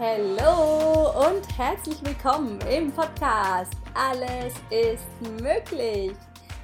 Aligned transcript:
Hallo 0.00 1.10
und 1.26 1.58
herzlich 1.58 1.96
willkommen 2.04 2.60
im 2.70 2.92
Podcast 2.92 3.72
Alles 3.94 4.54
ist 4.70 5.42
möglich. 5.42 6.12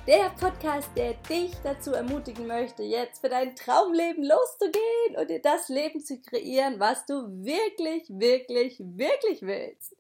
Der 0.07 0.31
Podcast, 0.39 0.89
der 0.97 1.15
dich 1.29 1.51
dazu 1.65 1.95
ermutigen 1.95 2.47
möchte, 2.47 2.85
jetzt 2.85 3.21
für 3.21 3.29
dein 3.29 3.57
Traumleben 3.57 4.23
loszugehen 4.23 5.17
und 5.19 5.31
dir 5.31 5.43
das 5.43 5.69
Leben 5.69 5.99
zu 5.99 6.21
kreieren, 6.21 6.79
was 6.79 7.07
du 7.07 7.27
wirklich, 7.45 8.09
wirklich, 8.09 8.79
wirklich 8.79 9.43
willst. 9.43 9.94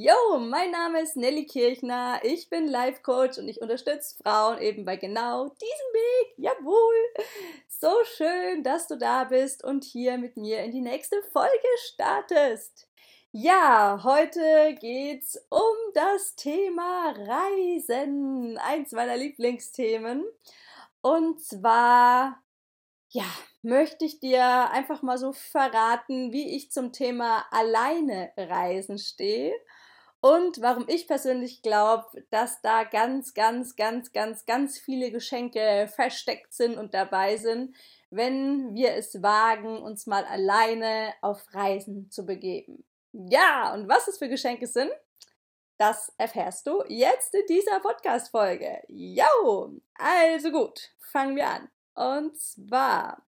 Yo, 0.00 0.38
mein 0.38 0.70
Name 0.70 1.00
ist 1.00 1.16
Nelly 1.16 1.44
Kirchner, 1.44 2.20
ich 2.22 2.48
bin 2.48 2.68
Life 2.68 3.02
Coach 3.02 3.36
und 3.36 3.48
ich 3.48 3.60
unterstütze 3.60 4.14
Frauen 4.22 4.62
eben 4.62 4.84
bei 4.84 4.94
genau 4.94 5.48
diesem 5.48 5.58
Weg. 5.92 6.34
Jawohl! 6.36 6.94
So 7.66 7.92
schön, 8.04 8.62
dass 8.62 8.86
du 8.86 8.96
da 8.96 9.24
bist 9.24 9.64
und 9.64 9.82
hier 9.82 10.16
mit 10.16 10.36
mir 10.36 10.62
in 10.62 10.70
die 10.70 10.82
nächste 10.82 11.20
Folge 11.32 11.66
startest. 11.92 12.86
Ja, 13.32 14.00
heute 14.04 14.76
geht's 14.80 15.36
um 15.50 15.76
das 15.94 16.36
Thema 16.36 17.12
Reisen, 17.18 18.56
eins 18.58 18.92
meiner 18.92 19.16
Lieblingsthemen. 19.16 20.24
Und 21.00 21.42
zwar, 21.42 22.40
ja, 23.08 23.26
möchte 23.62 24.04
ich 24.04 24.20
dir 24.20 24.70
einfach 24.70 25.02
mal 25.02 25.18
so 25.18 25.32
verraten, 25.32 26.32
wie 26.32 26.54
ich 26.54 26.70
zum 26.70 26.92
Thema 26.92 27.46
alleine 27.50 28.30
Reisen 28.36 28.98
stehe 28.98 29.52
und 30.20 30.60
warum 30.60 30.84
ich 30.88 31.06
persönlich 31.06 31.62
glaube, 31.62 32.24
dass 32.30 32.60
da 32.60 32.84
ganz, 32.84 33.34
ganz, 33.34 33.76
ganz, 33.76 34.12
ganz, 34.12 34.46
ganz 34.46 34.78
viele 34.78 35.12
Geschenke 35.12 35.88
versteckt 35.94 36.52
sind 36.52 36.76
und 36.76 36.92
dabei 36.94 37.36
sind, 37.36 37.76
wenn 38.10 38.74
wir 38.74 38.94
es 38.94 39.22
wagen, 39.22 39.82
uns 39.82 40.06
mal 40.06 40.24
alleine 40.24 41.14
auf 41.20 41.42
Reisen 41.54 42.10
zu 42.10 42.26
begeben. 42.26 42.84
Ja, 43.12 43.72
und 43.74 43.88
was 43.88 44.08
es 44.08 44.18
für 44.18 44.28
Geschenke 44.28 44.66
sind, 44.66 44.90
das 45.78 46.12
erfährst 46.18 46.66
du 46.66 46.82
jetzt 46.88 47.34
in 47.34 47.46
dieser 47.48 47.78
Podcast-Folge. 47.78 48.82
Jo, 48.88 49.72
also 49.94 50.50
gut, 50.50 50.90
fangen 50.98 51.36
wir 51.36 51.48
an. 51.48 51.70
Und 51.94 52.36
zwar 52.36 53.27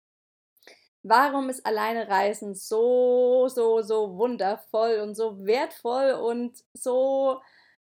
Warum 1.03 1.49
ist 1.49 1.65
alleine 1.65 2.07
Reisen 2.07 2.53
so, 2.53 3.47
so, 3.47 3.81
so 3.81 4.17
wundervoll 4.17 4.99
und 4.99 5.15
so 5.15 5.45
wertvoll 5.45 6.11
und 6.11 6.57
so, 6.73 7.41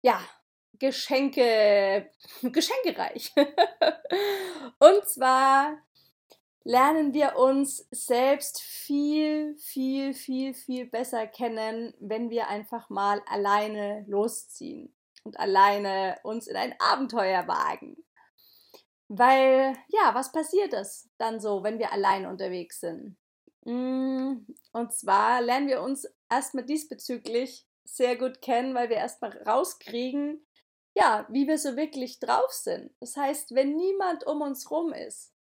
ja, 0.02 0.20
Geschenke, 0.78 2.10
geschenkereich? 2.42 3.32
und 4.80 5.08
zwar 5.08 5.78
lernen 6.64 7.14
wir 7.14 7.36
uns 7.36 7.86
selbst 7.92 8.60
viel, 8.60 9.56
viel, 9.56 10.12
viel, 10.12 10.52
viel 10.52 10.86
besser 10.86 11.28
kennen, 11.28 11.94
wenn 12.00 12.28
wir 12.28 12.48
einfach 12.48 12.90
mal 12.90 13.22
alleine 13.26 14.04
losziehen 14.08 14.92
und 15.22 15.38
alleine 15.38 16.18
uns 16.24 16.48
in 16.48 16.56
ein 16.56 16.74
Abenteuer 16.80 17.46
wagen. 17.46 17.96
Weil, 19.08 19.76
ja, 19.88 20.14
was 20.14 20.32
passiert 20.32 20.72
es 20.72 21.08
dann 21.18 21.40
so, 21.40 21.62
wenn 21.62 21.78
wir 21.78 21.92
allein 21.92 22.26
unterwegs 22.26 22.80
sind? 22.80 23.16
Mm, 23.64 24.46
und 24.72 24.92
zwar 24.92 25.42
lernen 25.42 25.68
wir 25.68 25.82
uns 25.82 26.08
erstmal 26.28 26.64
diesbezüglich 26.64 27.66
sehr 27.84 28.16
gut 28.16 28.42
kennen, 28.42 28.74
weil 28.74 28.88
wir 28.88 28.96
erstmal 28.96 29.36
rauskriegen, 29.42 30.44
ja, 30.94 31.26
wie 31.28 31.46
wir 31.46 31.58
so 31.58 31.76
wirklich 31.76 32.20
drauf 32.20 32.50
sind. 32.50 32.90
Das 33.00 33.16
heißt, 33.16 33.54
wenn 33.54 33.76
niemand 33.76 34.26
um 34.26 34.40
uns 34.40 34.70
rum 34.70 34.92
ist, 34.92 35.32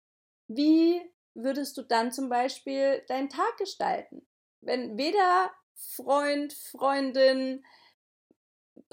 wie 0.49 1.01
würdest 1.35 1.77
du 1.77 1.83
dann 1.83 2.13
zum 2.13 2.29
Beispiel 2.29 3.03
deinen 3.09 3.29
Tag 3.29 3.57
gestalten? 3.57 4.27
Wenn 4.61 4.99
weder 4.99 5.51
Freund, 5.75 6.53
Freundin, 6.53 7.65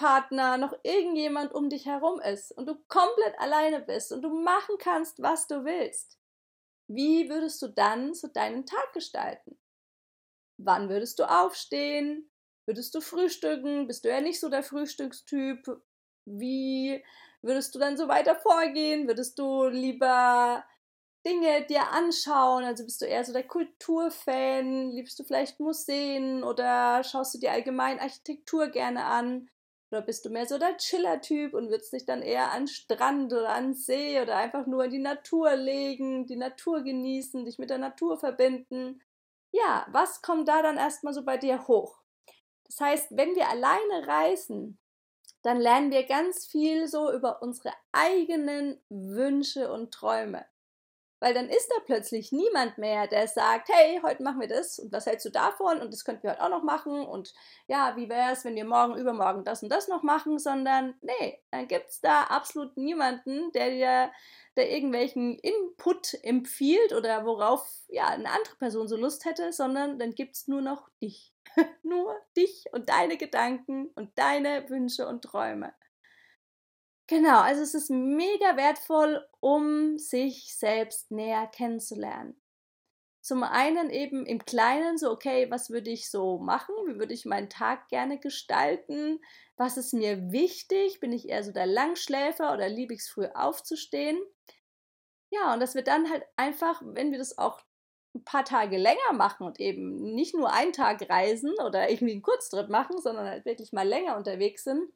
Partner, 0.01 0.57
noch 0.57 0.73
irgendjemand 0.81 1.53
um 1.53 1.69
dich 1.69 1.85
herum 1.85 2.19
ist 2.21 2.51
und 2.53 2.65
du 2.65 2.73
komplett 2.87 3.37
alleine 3.37 3.79
bist 3.79 4.11
und 4.11 4.23
du 4.23 4.29
machen 4.29 4.77
kannst, 4.79 5.21
was 5.21 5.45
du 5.45 5.63
willst, 5.63 6.17
wie 6.87 7.29
würdest 7.29 7.61
du 7.61 7.67
dann 7.67 8.15
so 8.15 8.27
deinen 8.27 8.65
Tag 8.65 8.93
gestalten? 8.93 9.59
Wann 10.57 10.89
würdest 10.89 11.19
du 11.19 11.25
aufstehen? 11.25 12.31
Würdest 12.65 12.95
du 12.95 13.01
frühstücken? 13.01 13.85
Bist 13.85 14.03
du 14.03 14.09
ja 14.09 14.21
nicht 14.21 14.39
so 14.39 14.49
der 14.49 14.63
Frühstückstyp? 14.63 15.67
Wie 16.25 17.03
würdest 17.43 17.75
du 17.75 17.79
dann 17.79 17.95
so 17.95 18.07
weiter 18.07 18.35
vorgehen? 18.35 19.07
Würdest 19.07 19.37
du 19.37 19.65
lieber 19.65 20.65
Dinge 21.27 21.63
dir 21.67 21.91
anschauen? 21.91 22.63
Also 22.63 22.85
bist 22.85 23.01
du 23.01 23.05
eher 23.05 23.23
so 23.23 23.33
der 23.33 23.47
Kulturfan? 23.47 24.89
Liebst 24.89 25.19
du 25.19 25.23
vielleicht 25.23 25.59
Museen 25.59 26.43
oder 26.43 27.03
schaust 27.03 27.35
du 27.35 27.39
dir 27.39 27.51
allgemein 27.51 27.99
Architektur 27.99 28.67
gerne 28.69 29.05
an? 29.05 29.47
Oder 29.91 30.01
bist 30.01 30.23
du 30.23 30.29
mehr 30.29 30.45
so 30.45 30.57
der 30.57 30.77
Chiller-Typ 30.77 31.53
und 31.53 31.69
würdest 31.69 31.91
dich 31.91 32.05
dann 32.05 32.21
eher 32.21 32.51
an 32.51 32.67
Strand 32.67 33.33
oder 33.33 33.49
an 33.49 33.73
See 33.73 34.21
oder 34.21 34.37
einfach 34.37 34.65
nur 34.65 34.85
in 34.85 34.91
die 34.91 34.99
Natur 34.99 35.55
legen, 35.57 36.25
die 36.25 36.37
Natur 36.37 36.81
genießen, 36.81 37.43
dich 37.43 37.59
mit 37.59 37.69
der 37.69 37.77
Natur 37.77 38.17
verbinden? 38.17 39.01
Ja, 39.51 39.85
was 39.91 40.21
kommt 40.21 40.47
da 40.47 40.61
dann 40.61 40.77
erstmal 40.77 41.13
so 41.13 41.23
bei 41.25 41.37
dir 41.37 41.67
hoch? 41.67 41.99
Das 42.65 42.79
heißt, 42.79 43.07
wenn 43.11 43.35
wir 43.35 43.49
alleine 43.49 44.07
reisen, 44.07 44.79
dann 45.41 45.59
lernen 45.59 45.91
wir 45.91 46.03
ganz 46.03 46.45
viel 46.45 46.87
so 46.87 47.11
über 47.11 47.41
unsere 47.41 47.73
eigenen 47.91 48.79
Wünsche 48.87 49.73
und 49.73 49.93
Träume. 49.93 50.45
Weil 51.21 51.33
dann 51.33 51.47
ist 51.47 51.69
da 51.69 51.75
plötzlich 51.85 52.33
niemand 52.33 52.77
mehr, 52.77 53.07
der 53.07 53.27
sagt, 53.27 53.69
hey, 53.69 54.01
heute 54.03 54.23
machen 54.23 54.41
wir 54.41 54.49
das 54.49 54.79
und 54.79 54.91
was 54.91 55.05
hältst 55.05 55.25
du 55.25 55.29
davon 55.29 55.79
und 55.79 55.93
das 55.93 56.03
könnten 56.03 56.23
wir 56.23 56.31
heute 56.31 56.43
auch 56.43 56.49
noch 56.49 56.63
machen 56.63 57.05
und 57.05 57.33
ja, 57.67 57.95
wie 57.95 58.09
wäre 58.09 58.33
es, 58.33 58.43
wenn 58.43 58.55
wir 58.55 58.65
morgen, 58.65 58.97
übermorgen 58.97 59.45
das 59.45 59.63
und 59.63 59.69
das 59.69 59.87
noch 59.87 60.03
machen, 60.03 60.39
sondern 60.39 60.95
nee, 61.01 61.39
dann 61.51 61.67
gibt 61.67 61.91
es 61.91 62.01
da 62.01 62.23
absolut 62.23 62.75
niemanden, 62.75 63.51
der 63.53 63.69
dir 63.69 64.11
der 64.57 64.69
irgendwelchen 64.69 65.39
Input 65.39 66.17
empfiehlt 66.23 66.91
oder 66.93 67.25
worauf 67.25 67.65
ja 67.87 68.07
eine 68.07 68.29
andere 68.29 68.55
Person 68.57 68.87
so 68.87 68.97
Lust 68.97 69.23
hätte, 69.23 69.53
sondern 69.53 69.97
dann 69.97 70.13
gibt 70.13 70.35
es 70.35 70.47
nur 70.47 70.61
noch 70.61 70.89
dich. 71.01 71.33
nur 71.83 72.15
dich 72.37 72.65
und 72.71 72.89
deine 72.89 73.17
Gedanken 73.17 73.87
und 73.95 74.17
deine 74.17 74.69
Wünsche 74.69 75.07
und 75.07 75.21
Träume. 75.23 75.73
Genau, 77.11 77.41
also 77.41 77.61
es 77.61 77.73
ist 77.73 77.89
mega 77.89 78.55
wertvoll, 78.55 79.27
um 79.41 79.97
sich 79.97 80.55
selbst 80.55 81.11
näher 81.11 81.45
kennenzulernen. 81.45 82.41
Zum 83.19 83.43
einen 83.43 83.89
eben 83.89 84.25
im 84.25 84.45
Kleinen, 84.45 84.97
so, 84.97 85.11
okay, 85.11 85.51
was 85.51 85.69
würde 85.69 85.89
ich 85.89 86.09
so 86.09 86.39
machen? 86.39 86.73
Wie 86.87 86.99
würde 86.99 87.13
ich 87.13 87.25
meinen 87.25 87.49
Tag 87.49 87.89
gerne 87.89 88.17
gestalten? 88.17 89.19
Was 89.57 89.75
ist 89.75 89.93
mir 89.93 90.31
wichtig? 90.31 91.01
Bin 91.01 91.11
ich 91.11 91.27
eher 91.27 91.43
so 91.43 91.51
der 91.51 91.65
Langschläfer 91.65 92.53
oder 92.53 92.69
liebe 92.69 92.93
ich 92.93 93.01
es 93.01 93.09
früh 93.09 93.25
aufzustehen? 93.25 94.17
Ja, 95.31 95.53
und 95.53 95.59
dass 95.59 95.75
wir 95.75 95.83
dann 95.83 96.09
halt 96.09 96.23
einfach, 96.37 96.81
wenn 96.85 97.11
wir 97.11 97.17
das 97.17 97.37
auch 97.37 97.59
ein 98.15 98.23
paar 98.23 98.45
Tage 98.45 98.77
länger 98.77 99.11
machen 99.11 99.45
und 99.45 99.59
eben 99.59 100.13
nicht 100.15 100.33
nur 100.33 100.53
einen 100.53 100.71
Tag 100.71 101.09
reisen 101.09 101.51
oder 101.65 101.89
irgendwie 101.89 102.13
einen 102.13 102.21
Kurztrip 102.21 102.69
machen, 102.69 103.01
sondern 103.01 103.27
halt 103.27 103.43
wirklich 103.43 103.73
mal 103.73 103.85
länger 103.85 104.15
unterwegs 104.15 104.63
sind, 104.63 104.93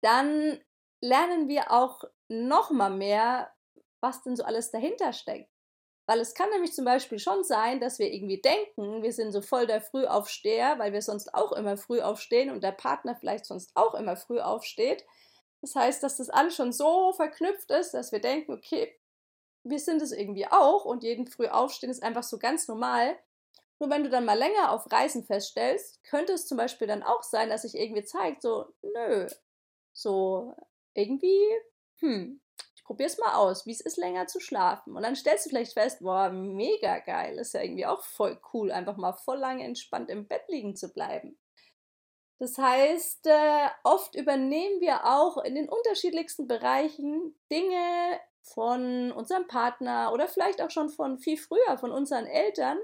dann 0.00 0.58
lernen 1.00 1.48
wir 1.48 1.70
auch 1.70 2.04
noch 2.28 2.70
mal 2.70 2.90
mehr, 2.90 3.52
was 4.00 4.22
denn 4.22 4.36
so 4.36 4.44
alles 4.44 4.70
dahinter 4.70 5.12
steckt. 5.12 5.50
Weil 6.06 6.20
es 6.20 6.34
kann 6.34 6.48
nämlich 6.50 6.72
zum 6.72 6.86
Beispiel 6.86 7.18
schon 7.18 7.44
sein, 7.44 7.80
dass 7.80 7.98
wir 7.98 8.10
irgendwie 8.10 8.40
denken, 8.40 9.02
wir 9.02 9.12
sind 9.12 9.30
so 9.30 9.42
voll 9.42 9.66
der 9.66 9.82
Frühaufsteher, 9.82 10.78
weil 10.78 10.94
wir 10.94 11.02
sonst 11.02 11.34
auch 11.34 11.52
immer 11.52 11.76
früh 11.76 12.00
aufstehen 12.00 12.50
und 12.50 12.64
der 12.64 12.72
Partner 12.72 13.14
vielleicht 13.14 13.44
sonst 13.44 13.72
auch 13.74 13.94
immer 13.94 14.16
früh 14.16 14.40
aufsteht. 14.40 15.04
Das 15.60 15.74
heißt, 15.74 16.02
dass 16.02 16.16
das 16.16 16.30
alles 16.30 16.54
schon 16.54 16.72
so 16.72 17.12
verknüpft 17.12 17.70
ist, 17.70 17.92
dass 17.92 18.10
wir 18.10 18.20
denken, 18.20 18.52
okay, 18.52 18.98
wir 19.64 19.78
sind 19.78 20.00
es 20.00 20.12
irgendwie 20.12 20.46
auch 20.46 20.86
und 20.86 21.02
jeden 21.02 21.26
früh 21.26 21.48
aufstehen 21.48 21.90
ist 21.90 22.02
einfach 22.02 22.22
so 22.22 22.38
ganz 22.38 22.68
normal. 22.68 23.18
Nur 23.78 23.90
wenn 23.90 24.02
du 24.02 24.08
dann 24.08 24.24
mal 24.24 24.38
länger 24.38 24.72
auf 24.72 24.90
Reisen 24.90 25.24
feststellst, 25.24 26.02
könnte 26.04 26.32
es 26.32 26.46
zum 26.46 26.56
Beispiel 26.56 26.86
dann 26.86 27.02
auch 27.02 27.22
sein, 27.22 27.50
dass 27.50 27.62
sich 27.62 27.74
irgendwie 27.74 28.04
zeigt, 28.04 28.42
so, 28.42 28.66
nö, 28.82 29.26
so 29.92 30.54
irgendwie, 30.94 31.44
hm, 32.00 32.40
ich 32.74 32.84
probier's 32.84 33.18
mal 33.18 33.34
aus, 33.34 33.66
wie 33.66 33.72
es 33.72 33.80
ist, 33.80 33.96
länger 33.96 34.26
zu 34.26 34.40
schlafen. 34.40 34.96
Und 34.96 35.02
dann 35.02 35.16
stellst 35.16 35.46
du 35.46 35.50
vielleicht 35.50 35.74
fest, 35.74 36.00
boah, 36.00 36.30
mega 36.30 36.98
geil, 37.00 37.38
ist 37.38 37.54
ja 37.54 37.62
irgendwie 37.62 37.86
auch 37.86 38.02
voll 38.02 38.40
cool, 38.52 38.70
einfach 38.70 38.96
mal 38.96 39.12
voll 39.12 39.38
lange 39.38 39.64
entspannt 39.64 40.10
im 40.10 40.26
Bett 40.26 40.44
liegen 40.48 40.76
zu 40.76 40.92
bleiben. 40.92 41.38
Das 42.38 42.56
heißt, 42.56 43.26
äh, 43.26 43.68
oft 43.82 44.14
übernehmen 44.14 44.80
wir 44.80 45.04
auch 45.06 45.38
in 45.38 45.56
den 45.56 45.68
unterschiedlichsten 45.68 46.46
Bereichen 46.46 47.34
Dinge 47.50 48.20
von 48.42 49.10
unserem 49.12 49.46
Partner 49.48 50.12
oder 50.12 50.28
vielleicht 50.28 50.62
auch 50.62 50.70
schon 50.70 50.88
von 50.88 51.18
viel 51.18 51.36
früher, 51.36 51.78
von 51.78 51.90
unseren 51.90 52.26
Eltern, 52.26 52.78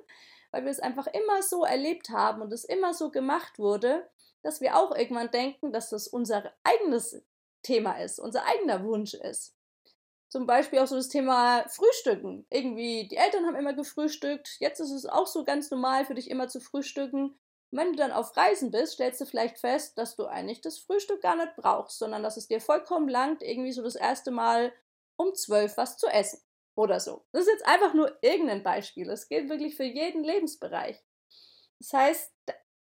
weil 0.50 0.64
wir 0.64 0.70
es 0.70 0.80
einfach 0.80 1.06
immer 1.06 1.42
so 1.42 1.64
erlebt 1.64 2.10
haben 2.10 2.42
und 2.42 2.52
es 2.52 2.64
immer 2.64 2.94
so 2.94 3.10
gemacht 3.10 3.58
wurde, 3.58 4.08
dass 4.42 4.60
wir 4.60 4.76
auch 4.76 4.94
irgendwann 4.94 5.30
denken, 5.30 5.72
dass 5.72 5.90
das 5.90 6.08
unser 6.08 6.52
eigenes 6.64 7.24
Thema 7.64 8.00
ist, 8.00 8.20
unser 8.20 8.46
eigener 8.46 8.84
Wunsch 8.84 9.14
ist. 9.14 9.56
Zum 10.28 10.46
Beispiel 10.46 10.78
auch 10.78 10.86
so 10.86 10.96
das 10.96 11.08
Thema 11.08 11.68
Frühstücken. 11.68 12.46
Irgendwie, 12.50 13.08
die 13.08 13.16
Eltern 13.16 13.46
haben 13.46 13.56
immer 13.56 13.74
gefrühstückt, 13.74 14.56
jetzt 14.60 14.80
ist 14.80 14.92
es 14.92 15.06
auch 15.06 15.26
so 15.26 15.44
ganz 15.44 15.70
normal 15.70 16.04
für 16.04 16.14
dich 16.14 16.30
immer 16.30 16.48
zu 16.48 16.60
frühstücken. 16.60 17.38
Und 17.70 17.78
wenn 17.78 17.92
du 17.92 17.98
dann 17.98 18.12
auf 18.12 18.36
Reisen 18.36 18.70
bist, 18.70 18.94
stellst 18.94 19.20
du 19.20 19.26
vielleicht 19.26 19.58
fest, 19.58 19.98
dass 19.98 20.16
du 20.16 20.26
eigentlich 20.26 20.60
das 20.60 20.78
Frühstück 20.78 21.22
gar 21.22 21.36
nicht 21.36 21.56
brauchst, 21.56 21.98
sondern 21.98 22.22
dass 22.22 22.36
es 22.36 22.46
dir 22.46 22.60
vollkommen 22.60 23.08
langt, 23.08 23.42
irgendwie 23.42 23.72
so 23.72 23.82
das 23.82 23.96
erste 23.96 24.30
Mal 24.30 24.72
um 25.16 25.34
zwölf 25.34 25.76
was 25.76 25.96
zu 25.96 26.06
essen 26.06 26.40
oder 26.76 27.00
so. 27.00 27.24
Das 27.32 27.42
ist 27.42 27.52
jetzt 27.52 27.66
einfach 27.66 27.94
nur 27.94 28.16
irgendein 28.22 28.62
Beispiel. 28.62 29.06
Das 29.06 29.28
gilt 29.28 29.48
wirklich 29.48 29.76
für 29.76 29.84
jeden 29.84 30.24
Lebensbereich. 30.24 31.02
Das 31.78 31.92
heißt, 31.92 32.32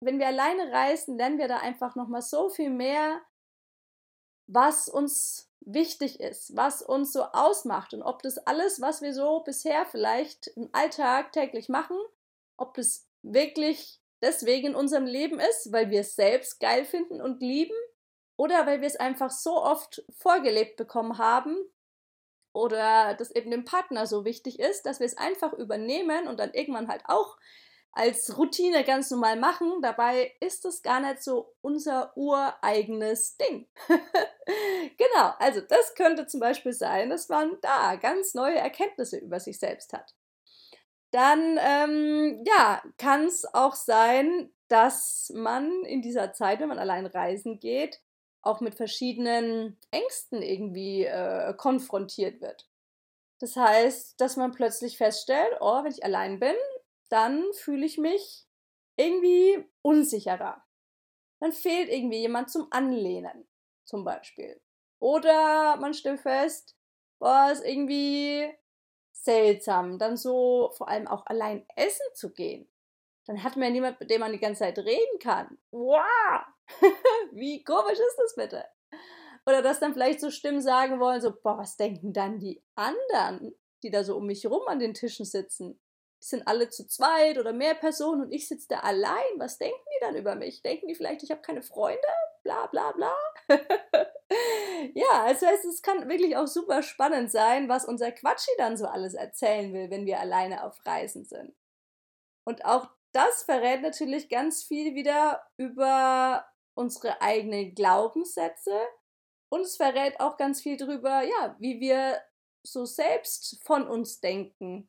wenn 0.01 0.19
wir 0.19 0.27
alleine 0.27 0.73
reisen, 0.73 1.17
lernen 1.17 1.39
wir 1.39 1.49
da 1.49 1.59
einfach 1.59 1.97
nochmal 1.97 2.23
so 2.23 2.49
viel 2.49 2.71
mehr, 2.71 3.21
was 4.47 4.89
uns 4.89 5.51
wichtig 5.61 6.21
ist, 6.21 6.55
was 6.57 6.83
uns 6.83 7.13
so 7.13 7.23
ausmacht 7.25 7.95
und 7.95 8.03
ob 8.03 8.23
das 8.23 8.39
alles, 8.39 8.81
was 8.81 9.01
wir 9.01 9.15
so 9.15 9.41
bisher 9.41 9.87
vielleicht 9.87 10.49
im 10.49 10.69
Alltag 10.73 11.33
täglich 11.33 11.69
machen, 11.69 11.97
ob 12.57 12.75
das 12.75 13.07
wirklich 13.23 14.01
deswegen 14.21 14.69
in 14.69 14.75
unserem 14.75 15.07
Leben 15.07 15.41
ist, 15.41 15.73
weil 15.73 15.91
wir 15.91 16.01
es 16.01 16.17
selbst 16.17 16.61
geil 16.61 16.85
finden 16.85 17.21
und 17.21 17.41
lieben 17.41 17.77
oder 18.37 18.67
weil 18.67 18.81
wir 18.81 18.89
es 18.89 18.97
einfach 18.97 19.31
so 19.31 19.63
oft 19.63 20.05
vorgelebt 20.11 20.77
bekommen 20.77 21.19
haben 21.19 21.57
oder 22.53 23.15
das 23.15 23.31
eben 23.31 23.51
dem 23.51 23.65
Partner 23.65 24.07
so 24.07 24.25
wichtig 24.25 24.59
ist, 24.59 24.87
dass 24.87 25.01
wir 25.01 25.07
es 25.07 25.17
einfach 25.17 25.53
übernehmen 25.55 26.29
und 26.29 26.39
dann 26.39 26.53
irgendwann 26.53 26.89
halt 26.89 27.03
auch 27.07 27.37
als 27.95 28.37
Routine 28.37 28.85
ganz 28.85 29.11
normal 29.11 29.37
machen. 29.37 29.81
Dabei 29.83 30.33
ist 30.41 30.65
es 30.65 30.83
gar 30.83 31.01
nicht 31.01 31.23
so 31.23 31.55
unser 31.61 32.17
ureigenes 32.17 33.37
Ding. 33.37 33.69
genau, 33.89 35.33
also 35.39 35.61
das 35.61 35.95
könnte 35.95 36.27
zum 36.27 36.41
Beispiel 36.41 36.73
sein, 36.73 37.11
dass 37.11 37.29
man 37.29 37.57
da 37.63 37.97
ganz 37.97 38.35
neue 38.35 38.59
Erkenntnisse 38.59 39.19
über 39.19 39.41
sich 39.41 39.59
selbst 39.59 39.93
hat. 39.93 40.15
Dann, 41.13 41.59
ähm, 41.61 42.43
ja, 42.45 42.83
kann 42.99 43.27
es 43.27 43.45
auch 43.55 43.75
sein, 43.75 44.53
dass 44.69 45.31
man 45.35 45.85
in 45.85 46.03
dieser 46.03 46.33
Zeit, 46.33 46.59
wenn 46.59 46.69
man 46.69 46.81
allein 46.81 47.07
reisen 47.07 47.61
geht, 47.61 48.01
auch 48.43 48.61
mit 48.61 48.75
verschiedenen 48.75 49.79
Ängsten 49.91 50.43
irgendwie 50.43 51.05
äh, 51.05 51.55
konfrontiert 51.55 52.41
wird. 52.41 52.69
Das 53.41 53.57
heißt, 53.57 54.21
dass 54.21 54.37
man 54.37 54.53
plötzlich 54.53 54.97
feststellt, 54.97 55.57
oh, 55.61 55.85
wenn 55.85 55.93
ich 55.93 56.05
allein 56.05 56.41
bin, 56.41 56.55
dann 57.09 57.53
fühle 57.53 57.87
ich 57.87 57.99
mich 57.99 58.47
irgendwie 58.97 59.65
unsicherer. 59.83 60.65
Dann 61.41 61.53
fehlt 61.53 61.89
irgendwie 61.89 62.21
jemand 62.21 62.51
zum 62.51 62.69
Anlehnen, 62.71 63.47
zum 63.85 64.05
Beispiel. 64.05 64.61
Oder 65.01 65.77
man 65.77 65.95
stellt 65.95 66.21
fest, 66.21 66.77
boah, 67.19 67.51
ist 67.53 67.65
irgendwie 67.65 68.51
seltsam, 69.13 69.99
dann 69.99 70.17
so 70.17 70.73
vor 70.77 70.89
allem 70.89 71.07
auch 71.07 71.27
allein 71.27 71.67
essen 71.77 72.07
zu 72.15 72.33
gehen. 72.33 72.69
Dann 73.27 73.43
hat 73.43 73.57
man 73.57 73.65
ja 73.65 73.71
niemand, 73.71 74.01
mit 74.01 74.11
dem 74.11 74.21
man 74.21 74.33
die 74.33 74.39
ganze 74.39 74.61
Zeit 74.61 74.79
reden 74.79 75.19
kann. 75.19 75.59
Wow! 75.71 76.45
Wie 77.33 77.65
komisch 77.65 77.99
ist 77.99 78.19
das 78.19 78.35
bitte? 78.35 78.65
Oder 79.47 79.63
dass 79.63 79.81
dann 79.81 79.93
vielleicht 79.93 80.21
so 80.21 80.31
Stimmen 80.31 80.61
sagen 80.61 81.01
wollen, 81.01 81.21
so, 81.21 81.33
boah, 81.43 81.59
was 81.59 81.77
denken 81.77 82.13
dann 82.13 82.39
die 82.39 82.63
anderen, 82.75 83.55
die 83.83 83.91
da 83.91 84.05
so 84.05 84.17
um 84.17 84.27
mich 84.27 84.47
rum 84.47 84.67
an 84.67 84.79
den 84.79 84.95
Tischen 84.95 85.27
sitzen? 85.27 85.81
Sind 86.25 86.49
alle 86.49 86.71
zu 86.71 86.87
zweit 86.87 87.37
oder 87.37 87.53
mehr 87.53 87.75
Personen 87.75 88.23
und 88.23 88.33
ich 88.33 88.49
sitze 88.49 88.69
da 88.71 88.79
allein. 88.79 89.23
Was 89.37 89.59
denken 89.59 89.85
die 89.95 90.01
dann 90.01 90.17
über 90.17 90.35
mich? 90.37 90.63
Denken 90.63 90.89
die 90.89 90.95
vielleicht, 90.95 91.23
ich 91.23 91.31
habe 91.31 91.43
keine 91.43 91.61
Freunde? 91.61 92.01
Bla 92.43 92.67
bla 92.69 92.93
bla. 92.93 93.15
ja, 94.95 95.25
also 95.25 95.45
es 95.45 95.83
kann 95.83 96.09
wirklich 96.09 96.35
auch 96.39 96.47
super 96.47 96.83
spannend 96.83 97.31
sein, 97.31 97.69
was 97.69 97.85
unser 97.85 98.11
Quatschi 98.11 98.51
dann 98.57 98.79
so 98.79 98.87
alles 98.87 99.13
erzählen 99.13 99.75
will, 99.75 99.91
wenn 99.91 100.07
wir 100.07 100.19
alleine 100.19 100.65
auf 100.65 100.79
Reisen 100.87 101.27
sind. 101.27 101.55
Und 102.47 102.65
auch 102.65 102.89
das 103.13 103.43
verrät 103.43 103.83
natürlich 103.83 104.31
ganz 104.31 104.63
viel 104.63 104.95
wieder 104.95 105.47
über 105.59 106.47
unsere 106.73 107.21
eigenen 107.21 107.75
Glaubenssätze 107.75 108.81
und 109.51 109.61
es 109.61 109.77
verrät 109.77 110.21
auch 110.21 110.39
ganz 110.39 110.63
viel 110.63 110.79
darüber, 110.79 111.23
ja, 111.23 111.55
wie 111.59 111.81
wir 111.81 112.19
so 112.63 112.87
selbst 112.87 113.63
von 113.63 113.87
uns 113.87 114.21
denken 114.21 114.89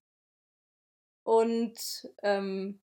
und 1.25 2.07
ähm, 2.21 2.79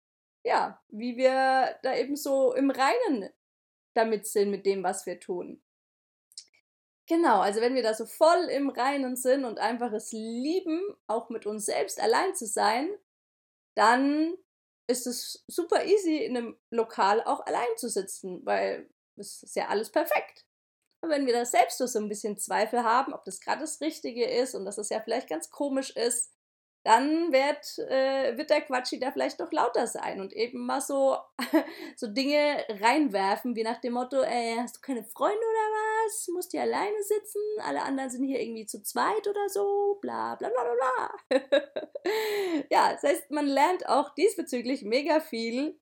ja, 0.45 0.81
wie 0.89 1.17
wir 1.17 1.77
da 1.83 1.95
eben 1.97 2.17
so 2.17 2.55
im 2.55 2.71
Reinen 2.71 3.31
damit 3.95 4.27
sind 4.27 4.51
mit 4.51 4.65
dem, 4.65 4.85
was 4.85 5.07
wir 5.07 5.19
tun. 5.19 5.61
Genau, 7.09 7.41
also 7.41 7.61
wenn 7.61 7.75
wir 7.75 7.83
da 7.83 7.95
so 7.95 8.07
voll 8.07 8.45
im 8.51 8.71
Reinen 8.71 9.17
sind 9.17 9.45
und 9.45 9.59
einfach 9.59 9.93
es 9.93 10.13
lieben, 10.13 10.81
auch 11.09 11.31
mit 11.31 11.47
uns 11.47 11.67
selbst 11.67 12.01
allein 12.01 12.35
zu 12.35 12.47
sein, 12.47 12.89
dann 13.75 14.37
ist 14.87 15.07
es 15.07 15.45
super 15.49 15.85
easy, 15.85 16.19
in 16.19 16.37
einem 16.37 16.59
Lokal 16.71 17.23
auch 17.25 17.45
allein 17.45 17.77
zu 17.77 17.89
sitzen, 17.89 18.47
weil 18.47 18.89
es 19.17 19.43
ist 19.43 19.57
ja 19.57 19.67
alles 19.67 19.91
perfekt. 19.91 20.45
Und 21.01 21.11
wenn 21.11 21.27
wir 21.27 21.33
da 21.33 21.45
selbst 21.45 21.79
so 21.79 21.99
ein 21.99 22.09
bisschen 22.09 22.39
Zweifel 22.39 22.85
haben, 22.85 23.13
ob 23.13 23.25
das 23.25 23.41
gerade 23.41 23.63
das 23.63 23.81
Richtige 23.81 24.29
ist 24.29 24.55
und 24.55 24.65
dass 24.65 24.79
es 24.79 24.91
ja 24.91 25.01
vielleicht 25.01 25.29
ganz 25.29 25.51
komisch 25.51 25.91
ist, 25.97 26.38
dann 26.85 27.33
wird, 27.33 27.79
äh, 27.91 28.37
wird 28.37 28.51
der 28.51 28.63
Quatschi 28.63 28.99
da 28.99 29.11
vielleicht 29.13 29.39
noch 29.39 29.53
lauter 29.53 29.87
sein 29.87 30.21
und 30.21 30.33
eben 30.33 30.65
mal 30.65 30.81
so, 30.81 31.17
so 31.97 32.07
Dinge 32.07 32.65
reinwerfen, 32.69 33.57
wie 33.57 33.63
nach 33.63 33.81
dem 33.81 33.95
Motto, 33.95 34.23
ey, 34.23 34.57
hast 34.59 34.77
du 34.77 34.81
keine 34.81 35.05
Freunde 35.05 35.37
oder 35.37 36.07
was? 36.07 36.29
Musst 36.29 36.55
du 36.55 36.61
alleine 36.61 37.03
sitzen? 37.03 37.41
Alle 37.63 37.83
anderen 37.83 38.11
sind 38.11 38.25
hier 38.25 38.41
irgendwie 38.41 38.67
zu 38.67 38.83
zweit 38.83 39.27
oder 39.27 39.49
so? 39.49 39.99
Bla 40.01 40.37
bla 40.37 40.49
bla 40.49 40.65
bla 40.65 41.11
bla. 41.29 41.41
ja, 42.71 42.93
das 42.93 43.03
heißt, 43.03 43.31
man 43.31 43.47
lernt 43.47 43.89
auch 43.89 44.15
diesbezüglich 44.15 44.83
mega 44.83 45.21
viel. 45.21 45.79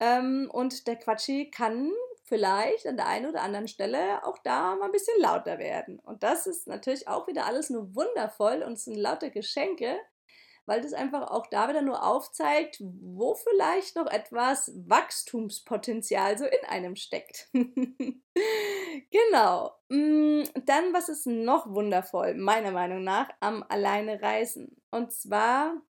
Ähm, 0.00 0.48
und 0.52 0.86
der 0.86 0.96
Quatschi 0.96 1.50
kann 1.50 1.92
vielleicht 2.30 2.86
an 2.86 2.96
der 2.96 3.08
einen 3.08 3.26
oder 3.26 3.42
anderen 3.42 3.68
Stelle 3.68 4.24
auch 4.24 4.38
da 4.38 4.76
mal 4.76 4.86
ein 4.86 4.92
bisschen 4.92 5.20
lauter 5.20 5.58
werden. 5.58 5.98
Und 5.98 6.22
das 6.22 6.46
ist 6.46 6.66
natürlich 6.66 7.08
auch 7.08 7.26
wieder 7.26 7.44
alles 7.44 7.68
nur 7.68 7.94
wundervoll 7.94 8.62
und 8.62 8.74
es 8.74 8.84
sind 8.84 8.96
lauter 8.96 9.30
Geschenke, 9.30 9.98
weil 10.64 10.80
das 10.80 10.92
einfach 10.92 11.30
auch 11.30 11.48
da 11.48 11.68
wieder 11.68 11.82
nur 11.82 12.06
aufzeigt, 12.06 12.78
wo 12.80 13.34
vielleicht 13.34 13.96
noch 13.96 14.06
etwas 14.06 14.72
Wachstumspotenzial 14.86 16.38
so 16.38 16.44
in 16.44 16.64
einem 16.68 16.94
steckt. 16.94 17.48
genau. 19.10 19.74
Mm, 19.88 20.44
dann, 20.64 20.94
was 20.94 21.08
ist 21.08 21.26
noch 21.26 21.66
wundervoll, 21.66 22.34
meiner 22.34 22.70
Meinung 22.70 23.02
nach, 23.02 23.28
am 23.40 23.64
Alleine 23.68 24.22
Reisen? 24.22 24.80
Und 24.92 25.12
zwar 25.12 25.82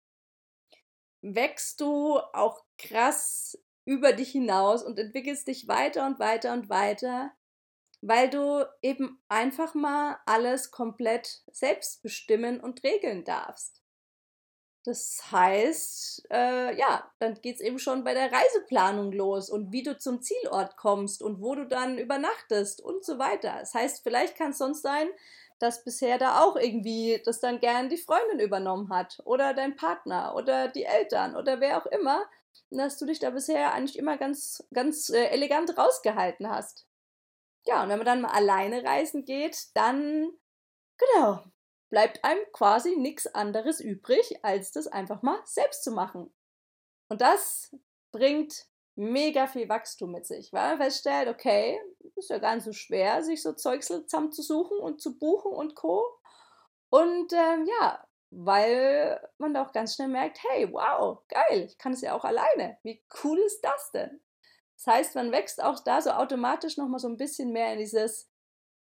wächst 1.22 1.82
du 1.82 2.18
auch 2.32 2.64
krass 2.78 3.62
über 3.90 4.14
dich 4.14 4.32
hinaus 4.32 4.84
und 4.84 5.00
entwickelst 5.00 5.48
dich 5.48 5.68
weiter 5.68 6.06
und 6.06 6.20
weiter 6.20 6.54
und 6.54 6.70
weiter, 6.70 7.32
weil 8.02 8.30
du 8.30 8.64
eben 8.84 9.20
einfach 9.28 9.74
mal 9.74 10.20
alles 10.28 10.70
komplett 10.70 11.42
selbst 11.52 12.04
bestimmen 12.04 12.62
und 12.62 12.84
regeln 12.84 13.26
darfst. 13.26 13.82
Das 14.86 15.32
heißt, 15.32 16.28
äh, 16.32 16.78
ja, 16.78 17.12
dann 17.18 17.34
geht 17.42 17.56
es 17.56 17.62
eben 17.62 17.80
schon 17.80 18.04
bei 18.04 18.14
der 18.14 18.32
Reiseplanung 18.32 19.12
los 19.12 19.50
und 19.50 19.72
wie 19.72 19.82
du 19.82 19.98
zum 19.98 20.22
Zielort 20.22 20.78
kommst 20.78 21.24
und 21.24 21.42
wo 21.42 21.56
du 21.56 21.66
dann 21.66 21.98
übernachtest 21.98 22.82
und 22.82 23.04
so 23.04 23.18
weiter. 23.18 23.58
Das 23.60 23.74
heißt, 23.74 24.04
vielleicht 24.04 24.38
kann 24.38 24.52
es 24.52 24.60
sonst 24.60 24.84
sein, 24.84 25.08
dass 25.58 25.84
bisher 25.84 26.20
da 26.20 26.42
auch 26.42 26.56
irgendwie 26.56 27.22
das 27.26 27.40
dann 27.40 27.60
gern 27.60 27.90
die 27.90 27.98
Freundin 27.98 28.40
übernommen 28.40 28.94
hat 28.94 29.20
oder 29.26 29.56
dein 29.56 29.76
Partner 29.76 30.36
oder 30.36 30.68
die 30.68 30.86
Eltern 30.86 31.36
oder 31.36 31.60
wer 31.60 31.78
auch 31.78 31.88
immer 31.88 32.24
dass 32.70 32.98
du 32.98 33.06
dich 33.06 33.20
da 33.20 33.32
bisher 33.32 33.74
eigentlich 33.74 33.98
immer 33.98 34.18
ganz, 34.18 34.64
ganz 34.74 35.10
äh, 35.10 35.26
elegant 35.28 35.78
rausgehalten 35.78 36.50
hast. 36.50 36.88
Ja, 37.66 37.84
und 37.84 37.90
wenn 37.90 37.98
man 37.98 38.06
dann 38.06 38.22
mal 38.22 38.32
alleine 38.32 38.84
reisen 38.84 39.26
geht, 39.26 39.76
dann, 39.76 40.30
genau, 40.98 41.44
bleibt 41.90 42.24
einem 42.24 42.42
quasi 42.54 42.96
nichts 42.96 43.28
anderes 43.28 43.80
übrig, 43.80 44.44
als 44.44 44.72
das 44.72 44.88
einfach 44.88 45.22
mal 45.22 45.40
selbst 45.46 45.84
zu 45.84 45.92
machen. 45.92 46.34
Und 47.10 47.22
das 47.22 47.76
bringt 48.12 48.68
mega 48.96 49.48
viel 49.48 49.70
Wachstum 49.70 50.12
mit 50.12 50.26
sich, 50.26 50.54
weil 50.54 50.70
man 50.70 50.86
feststellt, 50.86 51.28
okay, 51.30 51.80
ist 52.16 52.30
ja 52.30 52.38
gar 52.38 52.56
nicht 52.56 52.66
so 52.66 52.74
schwer, 52.74 53.24
sich 53.24 53.42
so 53.42 53.54
Zeugsel 53.54 54.06
zusammenzusuchen 54.06 54.78
und 54.78 55.02
zu 55.02 55.18
buchen 55.18 55.54
und 55.54 55.76
Co. 55.76 56.06
Und 56.90 57.32
ähm, 57.34 57.66
ja, 57.66 58.06
weil 58.32 59.20
man 59.38 59.54
da 59.54 59.64
auch 59.64 59.72
ganz 59.72 59.96
schnell 59.96 60.08
merkt, 60.08 60.40
hey, 60.50 60.72
wow, 60.72 61.20
geil, 61.30 61.66
ich 61.68 61.78
kann 61.78 61.94
es 61.94 62.02
ja 62.02 62.14
auch 62.14 62.24
alleine. 62.24 62.78
Wie 62.84 63.04
cool 63.24 63.40
ist 63.40 63.62
das 63.62 63.92
denn? 63.92 64.22
Das 64.76 64.88
heißt, 64.88 65.16
man 65.16 65.32
wächst 65.32 65.62
auch 65.62 65.84
da 65.84 66.02
so 66.02 66.12
automatisch 66.12 66.78
nochmal 66.78 67.00
so 67.00 67.10
ein 67.10 67.18
bisschen 67.18 67.52
mehr 67.52 67.74
in 67.74 67.80
dieses 67.80 68.30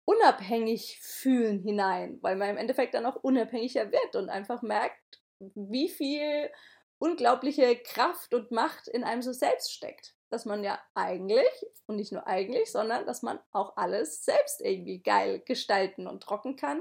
unabhängig 0.04 1.00
fühlen 1.02 1.60
hinein, 1.60 2.18
weil 2.20 2.36
man 2.36 2.50
im 2.50 2.56
Endeffekt 2.56 2.94
dann 2.94 3.06
auch 3.06 3.16
unabhängiger 3.16 3.90
wird 3.90 4.16
und 4.16 4.28
einfach 4.28 4.62
merkt, 4.62 5.20
wie 5.38 5.88
viel 5.88 6.50
unglaubliche 6.98 7.76
Kraft 7.76 8.34
und 8.34 8.50
Macht 8.50 8.88
in 8.88 9.04
einem 9.04 9.22
so 9.22 9.32
selbst 9.32 9.72
steckt. 9.72 10.14
Dass 10.28 10.44
man 10.44 10.62
ja 10.62 10.78
eigentlich, 10.94 11.48
und 11.86 11.96
nicht 11.96 12.12
nur 12.12 12.26
eigentlich, 12.26 12.70
sondern 12.70 13.04
dass 13.06 13.22
man 13.22 13.40
auch 13.50 13.76
alles 13.76 14.24
selbst 14.24 14.60
irgendwie 14.60 15.02
geil 15.02 15.40
gestalten 15.40 16.06
und 16.06 16.22
trocken 16.22 16.54
kann 16.56 16.80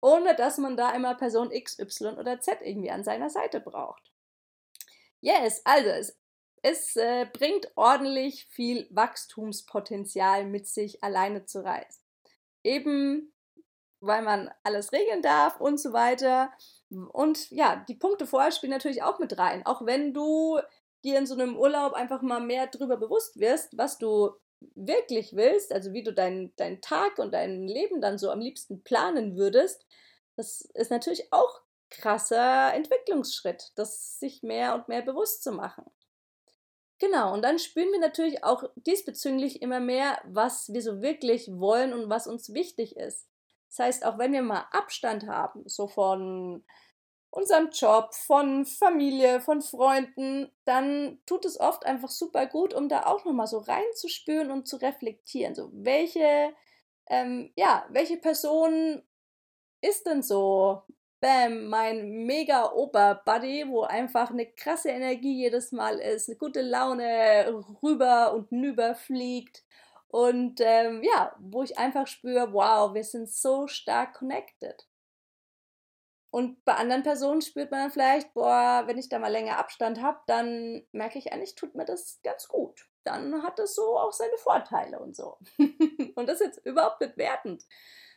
ohne 0.00 0.34
dass 0.34 0.58
man 0.58 0.76
da 0.76 0.92
immer 0.92 1.14
Person 1.14 1.50
X, 1.50 1.78
Y 1.78 2.18
oder 2.18 2.40
Z 2.40 2.58
irgendwie 2.62 2.90
an 2.90 3.04
seiner 3.04 3.30
Seite 3.30 3.60
braucht. 3.60 4.12
Yes, 5.20 5.62
also 5.64 5.88
es 5.88 6.18
es 6.62 6.96
äh, 6.96 7.26
bringt 7.32 7.70
ordentlich 7.76 8.46
viel 8.46 8.88
Wachstumspotenzial 8.90 10.46
mit 10.46 10.66
sich, 10.66 11.04
alleine 11.04 11.44
zu 11.44 11.64
reisen. 11.64 12.02
Eben 12.64 13.32
weil 14.00 14.22
man 14.22 14.50
alles 14.62 14.92
regeln 14.92 15.22
darf 15.22 15.60
und 15.60 15.80
so 15.80 15.92
weiter. 15.92 16.50
Und 16.90 17.50
ja, 17.50 17.84
die 17.88 17.94
Punkte 17.94 18.26
vorher 18.26 18.52
spielen 18.52 18.72
natürlich 18.72 19.02
auch 19.02 19.18
mit 19.18 19.38
rein. 19.38 19.64
Auch 19.66 19.84
wenn 19.84 20.12
du 20.12 20.58
dir 21.04 21.18
in 21.18 21.26
so 21.26 21.34
einem 21.34 21.56
Urlaub 21.56 21.92
einfach 21.94 22.22
mal 22.22 22.40
mehr 22.40 22.66
darüber 22.66 22.96
bewusst 22.96 23.38
wirst, 23.38 23.76
was 23.76 23.98
du 23.98 24.32
wirklich 24.74 25.34
willst, 25.34 25.72
also 25.72 25.92
wie 25.92 26.02
du 26.02 26.12
deinen 26.12 26.52
dein 26.56 26.80
Tag 26.80 27.18
und 27.18 27.32
dein 27.32 27.66
Leben 27.66 28.00
dann 28.00 28.18
so 28.18 28.30
am 28.30 28.40
liebsten 28.40 28.82
planen 28.82 29.36
würdest, 29.36 29.86
das 30.36 30.62
ist 30.74 30.90
natürlich 30.90 31.32
auch 31.32 31.60
krasser 31.90 32.72
Entwicklungsschritt, 32.74 33.72
das 33.76 34.18
sich 34.18 34.42
mehr 34.42 34.74
und 34.74 34.88
mehr 34.88 35.02
bewusst 35.02 35.42
zu 35.42 35.52
machen. 35.52 35.84
Genau, 36.98 37.34
und 37.34 37.42
dann 37.42 37.58
spüren 37.58 37.92
wir 37.92 38.00
natürlich 38.00 38.42
auch 38.42 38.64
diesbezüglich 38.74 39.60
immer 39.60 39.80
mehr, 39.80 40.18
was 40.24 40.72
wir 40.72 40.80
so 40.80 41.02
wirklich 41.02 41.48
wollen 41.52 41.92
und 41.92 42.08
was 42.08 42.26
uns 42.26 42.54
wichtig 42.54 42.96
ist. 42.96 43.28
Das 43.68 43.78
heißt, 43.80 44.06
auch 44.06 44.16
wenn 44.18 44.32
wir 44.32 44.42
mal 44.42 44.66
Abstand 44.70 45.26
haben, 45.26 45.68
so 45.68 45.88
von 45.88 46.64
unserem 47.36 47.70
Job, 47.70 48.14
von 48.14 48.64
Familie, 48.64 49.40
von 49.40 49.60
Freunden, 49.60 50.50
dann 50.64 51.18
tut 51.26 51.44
es 51.44 51.60
oft 51.60 51.84
einfach 51.84 52.08
super 52.08 52.46
gut, 52.46 52.72
um 52.74 52.88
da 52.88 53.04
auch 53.06 53.24
nochmal 53.24 53.46
so 53.46 53.58
reinzuspüren 53.58 54.50
und 54.50 54.66
zu 54.66 54.76
reflektieren. 54.76 55.54
So, 55.54 55.70
welche, 55.72 56.54
ähm, 57.08 57.52
ja, 57.56 57.86
welche 57.90 58.16
Person 58.16 59.02
ist 59.82 60.06
denn 60.06 60.22
so, 60.22 60.82
bam, 61.20 61.66
mein 61.68 62.24
mega 62.26 62.72
Ober-Buddy, 62.72 63.68
wo 63.68 63.82
einfach 63.82 64.30
eine 64.30 64.46
krasse 64.46 64.88
Energie 64.90 65.42
jedes 65.42 65.72
Mal 65.72 65.98
ist, 65.98 66.28
eine 66.28 66.38
gute 66.38 66.62
Laune 66.62 67.62
rüber 67.82 68.32
und 68.34 68.50
nüber 68.52 68.94
fliegt 68.94 69.62
und 70.08 70.60
ähm, 70.62 71.02
ja, 71.02 71.34
wo 71.38 71.62
ich 71.62 71.76
einfach 71.78 72.06
spüre, 72.06 72.52
wow, 72.52 72.94
wir 72.94 73.04
sind 73.04 73.30
so 73.30 73.66
stark 73.66 74.14
connected. 74.14 74.85
Und 76.36 76.66
bei 76.66 76.74
anderen 76.74 77.02
Personen 77.02 77.40
spürt 77.40 77.70
man 77.70 77.80
dann 77.80 77.90
vielleicht, 77.90 78.34
boah, 78.34 78.82
wenn 78.84 78.98
ich 78.98 79.08
da 79.08 79.18
mal 79.18 79.32
länger 79.32 79.56
Abstand 79.56 80.02
habe, 80.02 80.20
dann 80.26 80.86
merke 80.92 81.18
ich 81.18 81.32
eigentlich, 81.32 81.54
tut 81.54 81.74
mir 81.74 81.86
das 81.86 82.20
ganz 82.22 82.46
gut. 82.46 82.90
Dann 83.04 83.42
hat 83.42 83.58
das 83.58 83.74
so 83.74 83.96
auch 83.96 84.12
seine 84.12 84.36
Vorteile 84.36 84.98
und 84.98 85.16
so. 85.16 85.38
und 86.14 86.28
das 86.28 86.42
ist 86.42 86.46
jetzt 86.46 86.66
überhaupt 86.66 87.00
nicht 87.00 87.16
wertend, 87.16 87.64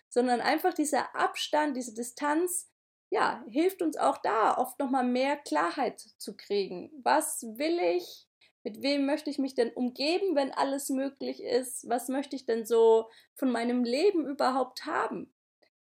sondern 0.09 0.41
einfach 0.41 0.73
dieser 0.73 1.15
Abstand, 1.15 1.77
diese 1.77 1.93
Distanz, 1.93 2.69
ja, 3.09 3.41
hilft 3.47 3.81
uns 3.81 3.95
auch 3.95 4.17
da 4.17 4.57
oft 4.57 4.77
nochmal 4.79 5.05
mehr 5.05 5.37
Klarheit 5.37 6.01
zu 6.17 6.35
kriegen. 6.35 6.91
Was 7.01 7.43
will 7.43 7.79
ich? 7.79 8.27
Mit 8.65 8.81
wem 8.81 9.05
möchte 9.05 9.29
ich 9.29 9.39
mich 9.39 9.55
denn 9.55 9.71
umgeben, 9.71 10.35
wenn 10.35 10.51
alles 10.51 10.89
möglich 10.89 11.41
ist? 11.41 11.87
Was 11.87 12.09
möchte 12.09 12.35
ich 12.35 12.45
denn 12.45 12.65
so 12.65 13.09
von 13.35 13.49
meinem 13.49 13.85
Leben 13.85 14.27
überhaupt 14.27 14.85
haben? 14.85 15.33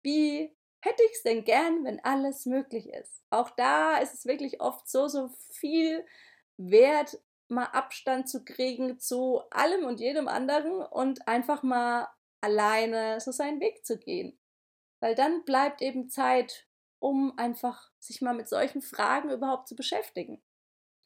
Wie 0.03 0.55
hätte 0.81 1.03
ich 1.05 1.13
es 1.13 1.23
denn 1.23 1.45
gern, 1.45 1.85
wenn 1.85 2.03
alles 2.05 2.47
möglich 2.47 2.89
ist? 2.91 3.23
Auch 3.31 3.51
da 3.51 3.99
ist 3.99 4.15
es 4.15 4.27
wirklich 4.27 4.61
oft 4.61 4.89
so, 4.89 5.09
so 5.09 5.31
viel 5.51 6.05
wert, 6.57 7.19
mal 7.49 7.65
Abstand 7.67 8.29
zu 8.29 8.45
kriegen 8.45 8.99
zu 8.99 9.41
allem 9.51 9.85
und 9.85 10.01
jedem 10.01 10.29
anderen 10.29 10.83
und 10.83 11.27
einfach 11.27 11.63
mal 11.63 12.09
alleine 12.41 13.21
so 13.21 13.33
seinen 13.33 13.61
Weg 13.61 13.85
zu 13.85 13.99
gehen. 13.99 14.39
Weil 15.01 15.15
dann 15.15 15.45
bleibt 15.45 15.81
eben 15.81 16.09
Zeit, 16.09 16.67
um 16.99 17.37
einfach 17.39 17.91
sich 17.99 18.21
mal 18.21 18.35
mit 18.35 18.49
solchen 18.49 18.83
Fragen 18.83 19.31
überhaupt 19.31 19.69
zu 19.69 19.77
beschäftigen. 19.77 20.43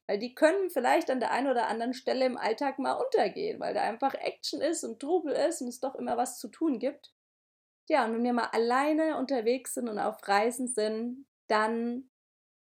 Weil 0.08 0.18
die 0.18 0.34
können 0.34 0.70
vielleicht 0.70 1.10
an 1.10 1.20
der 1.20 1.30
einen 1.30 1.48
oder 1.50 1.68
anderen 1.68 1.94
Stelle 1.94 2.26
im 2.26 2.36
Alltag 2.36 2.78
mal 2.78 2.94
untergehen, 2.94 3.60
weil 3.60 3.72
da 3.72 3.82
einfach 3.82 4.14
Action 4.14 4.60
ist 4.60 4.84
und 4.84 5.00
Trubel 5.00 5.32
ist 5.32 5.62
und 5.62 5.68
es 5.68 5.80
doch 5.80 5.94
immer 5.94 6.16
was 6.16 6.38
zu 6.38 6.48
tun 6.48 6.78
gibt. 6.78 7.12
Ja, 7.88 8.04
und 8.04 8.14
wenn 8.14 8.24
wir 8.24 8.32
mal 8.32 8.48
alleine 8.52 9.18
unterwegs 9.18 9.74
sind 9.74 9.88
und 9.88 9.98
auf 9.98 10.16
Reisen 10.26 10.68
sind, 10.68 11.26
dann 11.48 12.08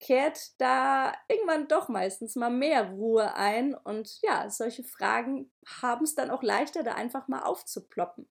kehrt 0.00 0.58
da 0.58 1.12
irgendwann 1.28 1.68
doch 1.68 1.88
meistens 1.88 2.34
mal 2.34 2.50
mehr 2.50 2.90
Ruhe 2.90 3.34
ein 3.36 3.74
und 3.74 4.20
ja, 4.22 4.48
solche 4.48 4.82
Fragen 4.82 5.52
haben 5.82 6.04
es 6.04 6.14
dann 6.14 6.30
auch 6.30 6.42
leichter, 6.42 6.82
da 6.82 6.94
einfach 6.94 7.28
mal 7.28 7.42
aufzuploppen. 7.42 8.28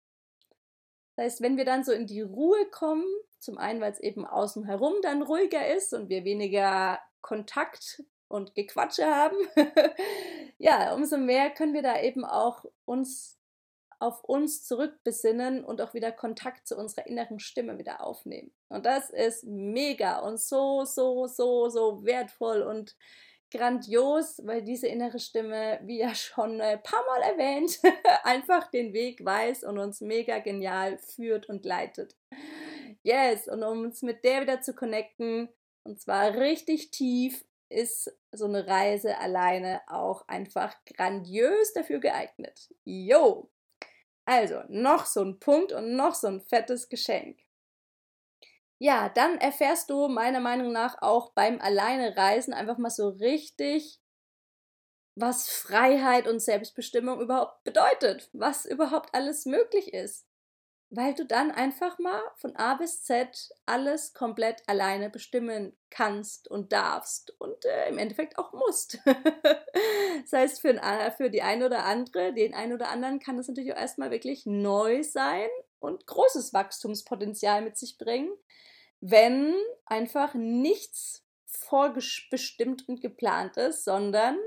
Das 1.15 1.25
heißt, 1.25 1.41
wenn 1.41 1.57
wir 1.57 1.65
dann 1.65 1.83
so 1.83 1.91
in 1.91 2.07
die 2.07 2.21
Ruhe 2.21 2.65
kommen, 2.71 3.05
zum 3.39 3.57
einen, 3.57 3.81
weil 3.81 3.91
es 3.91 3.99
eben 3.99 4.25
außen 4.25 4.65
herum 4.65 4.93
dann 5.01 5.21
ruhiger 5.21 5.67
ist 5.75 5.93
und 5.93 6.09
wir 6.09 6.23
weniger 6.23 6.99
Kontakt 7.21 8.03
und 8.27 8.55
Gequatsche 8.55 9.05
haben, 9.05 9.37
ja, 10.57 10.93
umso 10.93 11.17
mehr 11.17 11.51
können 11.51 11.73
wir 11.73 11.83
da 11.83 12.01
eben 12.01 12.25
auch 12.25 12.65
uns 12.85 13.38
auf 13.99 14.23
uns 14.23 14.63
zurückbesinnen 14.63 15.63
und 15.63 15.81
auch 15.81 15.93
wieder 15.93 16.11
Kontakt 16.11 16.67
zu 16.67 16.77
unserer 16.77 17.05
inneren 17.05 17.39
Stimme 17.39 17.77
wieder 17.77 18.03
aufnehmen. 18.03 18.51
Und 18.69 18.85
das 18.85 19.09
ist 19.09 19.43
mega 19.45 20.19
und 20.19 20.39
so, 20.39 20.85
so, 20.85 21.27
so, 21.27 21.69
so 21.69 22.05
wertvoll 22.05 22.61
und 22.61 22.95
grandios, 23.51 24.41
weil 24.45 24.63
diese 24.63 24.87
innere 24.87 25.19
Stimme, 25.19 25.79
wie 25.83 25.99
ja 25.99 26.13
schon 26.15 26.61
ein 26.61 26.81
paar 26.81 27.03
Mal 27.07 27.21
erwähnt, 27.21 27.79
einfach 28.23 28.69
den 28.71 28.93
Weg 28.93 29.23
weiß 29.23 29.63
und 29.63 29.77
uns 29.79 30.01
mega 30.01 30.39
genial 30.39 30.97
führt 30.97 31.49
und 31.49 31.65
leitet. 31.65 32.15
Yes, 33.03 33.47
und 33.47 33.63
um 33.63 33.83
uns 33.83 34.01
mit 34.01 34.23
der 34.23 34.41
wieder 34.41 34.61
zu 34.61 34.73
connecten, 34.73 35.49
und 35.83 35.99
zwar 35.99 36.35
richtig 36.35 36.91
tief, 36.91 37.43
ist 37.69 38.11
so 38.31 38.45
eine 38.45 38.67
Reise 38.67 39.17
alleine 39.19 39.81
auch 39.87 40.27
einfach 40.27 40.75
grandios 40.85 41.73
dafür 41.73 41.99
geeignet. 41.99 42.73
Jo! 42.83 43.49
Also, 44.29 44.61
noch 44.67 45.07
so 45.07 45.23
ein 45.23 45.39
Punkt 45.39 45.71
und 45.71 45.95
noch 45.95 46.13
so 46.13 46.27
ein 46.27 46.39
fettes 46.39 46.87
Geschenk. 46.87 47.39
Ja, 48.77 49.09
dann 49.09 49.39
erfährst 49.39 49.89
du 49.89 50.07
meiner 50.07 50.39
Meinung 50.39 50.71
nach 50.71 51.01
auch 51.01 51.31
beim 51.33 51.59
Alleinereisen 51.59 52.53
einfach 52.53 52.77
mal 52.77 52.91
so 52.91 53.09
richtig, 53.09 53.99
was 55.15 55.49
Freiheit 55.49 56.27
und 56.27 56.41
Selbstbestimmung 56.41 57.19
überhaupt 57.21 57.63
bedeutet, 57.63 58.29
was 58.33 58.65
überhaupt 58.65 59.15
alles 59.15 59.45
möglich 59.45 59.93
ist 59.93 60.28
weil 60.91 61.13
du 61.13 61.25
dann 61.25 61.51
einfach 61.51 61.99
mal 61.99 62.21
von 62.35 62.55
A 62.55 62.73
bis 62.73 63.03
Z 63.03 63.51
alles 63.65 64.13
komplett 64.13 64.63
alleine 64.67 65.09
bestimmen 65.09 65.77
kannst 65.91 66.47
und 66.49 66.71
darfst 66.73 67.39
und 67.39 67.63
äh, 67.65 67.89
im 67.89 67.99
Endeffekt 67.99 68.39
auch 68.39 68.53
musst. 68.53 68.97
das 69.05 70.33
heißt, 70.33 70.61
für, 70.61 70.81
ein, 70.81 71.11
für 71.11 71.29
die 71.29 71.43
eine 71.43 71.67
oder 71.67 71.85
andere, 71.85 72.33
den 72.33 72.55
einen 72.55 72.73
oder 72.73 72.89
anderen 72.89 73.19
kann 73.19 73.37
das 73.37 73.47
natürlich 73.47 73.71
auch 73.73 73.77
erstmal 73.77 74.09
wirklich 74.09 74.45
neu 74.47 75.03
sein 75.03 75.49
und 75.79 76.07
großes 76.07 76.53
Wachstumspotenzial 76.53 77.61
mit 77.61 77.77
sich 77.77 77.97
bringen, 77.97 78.31
wenn 78.99 79.53
einfach 79.85 80.33
nichts 80.33 81.23
vorbestimmt 81.45 82.87
und 82.87 83.01
geplant 83.01 83.57
ist, 83.57 83.83
sondern 83.83 84.37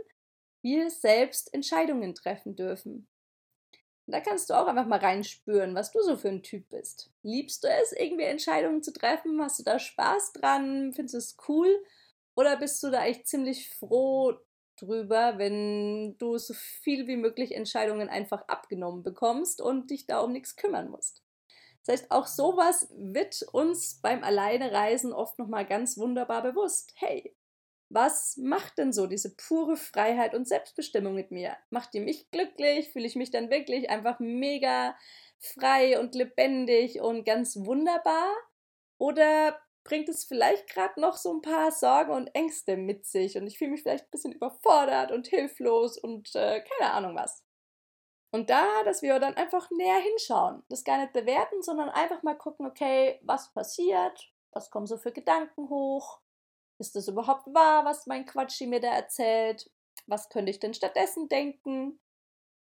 wir 0.61 0.91
selbst 0.91 1.53
Entscheidungen 1.55 2.15
treffen 2.15 2.57
dürfen. 2.57 3.09
Da 4.13 4.21
kannst 4.21 4.51
du 4.51 4.55
auch 4.55 4.67
einfach 4.67 4.87
mal 4.87 4.99
reinspüren, 4.99 5.75
was 5.75 5.91
du 5.91 6.03
so 6.03 6.17
für 6.17 6.29
ein 6.29 6.43
Typ 6.43 6.69
bist. 6.69 7.11
Liebst 7.23 7.65
du 7.65 7.69
es, 7.69 7.93
irgendwie 7.93 8.25
Entscheidungen 8.25 8.83
zu 8.83 8.93
treffen? 8.93 9.41
Hast 9.43 9.59
du 9.59 9.65
da 9.65 9.79
Spaß 9.79 10.35
dran? 10.35 10.93
Findest 10.93 11.15
du 11.15 11.19
es 11.19 11.37
cool? 11.49 11.83
Oder 12.35 12.57
bist 12.59 12.83
du 12.83 12.91
da 12.91 13.05
echt 13.05 13.27
ziemlich 13.27 13.71
froh 13.71 14.35
drüber, 14.77 15.39
wenn 15.39 16.17
du 16.19 16.37
so 16.39 16.55
viel 16.55 17.07
wie 17.07 17.17
möglich 17.17 17.55
Entscheidungen 17.55 18.09
einfach 18.09 18.47
abgenommen 18.49 19.03
bekommst 19.03 19.61
und 19.63 19.91
dich 19.91 20.07
da 20.07 20.21
um 20.21 20.33
nichts 20.33 20.57
kümmern 20.57 20.91
musst? 20.91 21.23
Das 21.85 21.95
heißt, 21.95 22.11
auch 22.11 22.27
sowas 22.27 22.89
wird 22.97 23.43
uns 23.53 24.01
beim 24.03 24.23
Alleinereisen 24.23 25.13
oft 25.13 25.39
nochmal 25.39 25.67
ganz 25.67 25.97
wunderbar 25.99 26.43
bewusst. 26.43 26.93
Hey, 26.97 27.35
was 27.93 28.37
macht 28.39 28.79
denn 28.79 28.93
so 28.93 29.07
diese 29.07 29.35
pure 29.37 29.77
Freiheit 29.77 30.35
und 30.35 30.49
Selbstbestimmung 30.49 31.15
mit 31.15 31.31
mir? 31.31 31.57
Macht 31.71 31.93
die 31.95 32.01
mich 32.01 32.31
glücklich? 32.31 32.91
Fühle 32.91 33.07
ich 33.07 33.17
mich 33.17 33.31
dann 33.31 33.51
wirklich 33.51 33.91
einfach 33.91 34.19
mega 34.19 34.97
frei 35.39 36.01
und 36.01 36.15
lebendig 36.15 37.01
und 37.01 37.25
ganz 37.25 37.57
wunderbar? 37.57 38.33
Oder 38.99 39.61
bringt 39.85 40.09
es 40.09 40.25
vielleicht 40.25 40.69
gerade 40.69 41.01
noch 41.01 41.17
so 41.17 41.35
ein 41.35 41.43
paar 41.43 41.71
Sorgen 41.71 42.13
und 42.13 42.35
Ängste 42.35 42.77
mit 42.77 43.05
sich 43.05 43.37
und 43.37 43.47
ich 43.47 43.59
fühle 43.59 43.73
mich 43.73 43.83
vielleicht 43.83 44.05
ein 44.05 44.11
bisschen 44.11 44.33
überfordert 44.33 45.11
und 45.13 45.27
hilflos 45.27 45.99
und 45.99 46.35
äh, 46.35 46.61
keine 46.61 46.93
Ahnung 46.93 47.17
was. 47.17 47.45
Und 48.31 48.49
da, 48.49 48.83
dass 48.85 49.03
wir 49.03 49.19
dann 49.19 49.35
einfach 49.35 49.71
näher 49.71 49.99
hinschauen, 49.99 50.63
das 50.71 50.85
gar 50.85 50.99
nicht 50.99 51.13
bewerten, 51.13 51.63
sondern 51.63 51.91
einfach 51.91 52.23
mal 52.23 52.37
gucken, 52.37 52.67
okay, 52.67 53.21
was 53.23 53.53
passiert, 53.53 54.33
was 54.53 54.71
kommen 54.71 54.87
so 54.87 54.97
für 54.97 55.13
Gedanken 55.13 55.69
hoch, 55.69 56.21
ist 56.83 56.97
das 56.97 57.09
überhaupt 57.09 57.47
wahr, 57.55 57.85
was 57.85 58.07
mein 58.07 58.27
Quatschi 58.27 58.67
mir 58.67 58.81
da 58.81 58.93
erzählt? 58.95 59.71
Was 60.07 60.29
könnte 60.29 60.51
ich 60.51 60.61
denn 60.61 60.75
stattdessen 60.75 61.29
denken? 61.29 61.99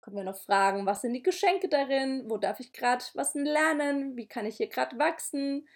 Können 0.00 0.16
wir 0.16 0.24
noch 0.24 0.38
fragen, 0.38 0.86
was 0.86 1.02
sind 1.02 1.12
die 1.12 1.22
Geschenke 1.22 1.68
darin? 1.68 2.30
Wo 2.30 2.38
darf 2.38 2.60
ich 2.60 2.72
gerade 2.72 3.04
was 3.14 3.34
lernen? 3.34 4.16
Wie 4.16 4.28
kann 4.28 4.46
ich 4.46 4.56
hier 4.56 4.68
gerade 4.68 4.98
wachsen? 4.98 5.66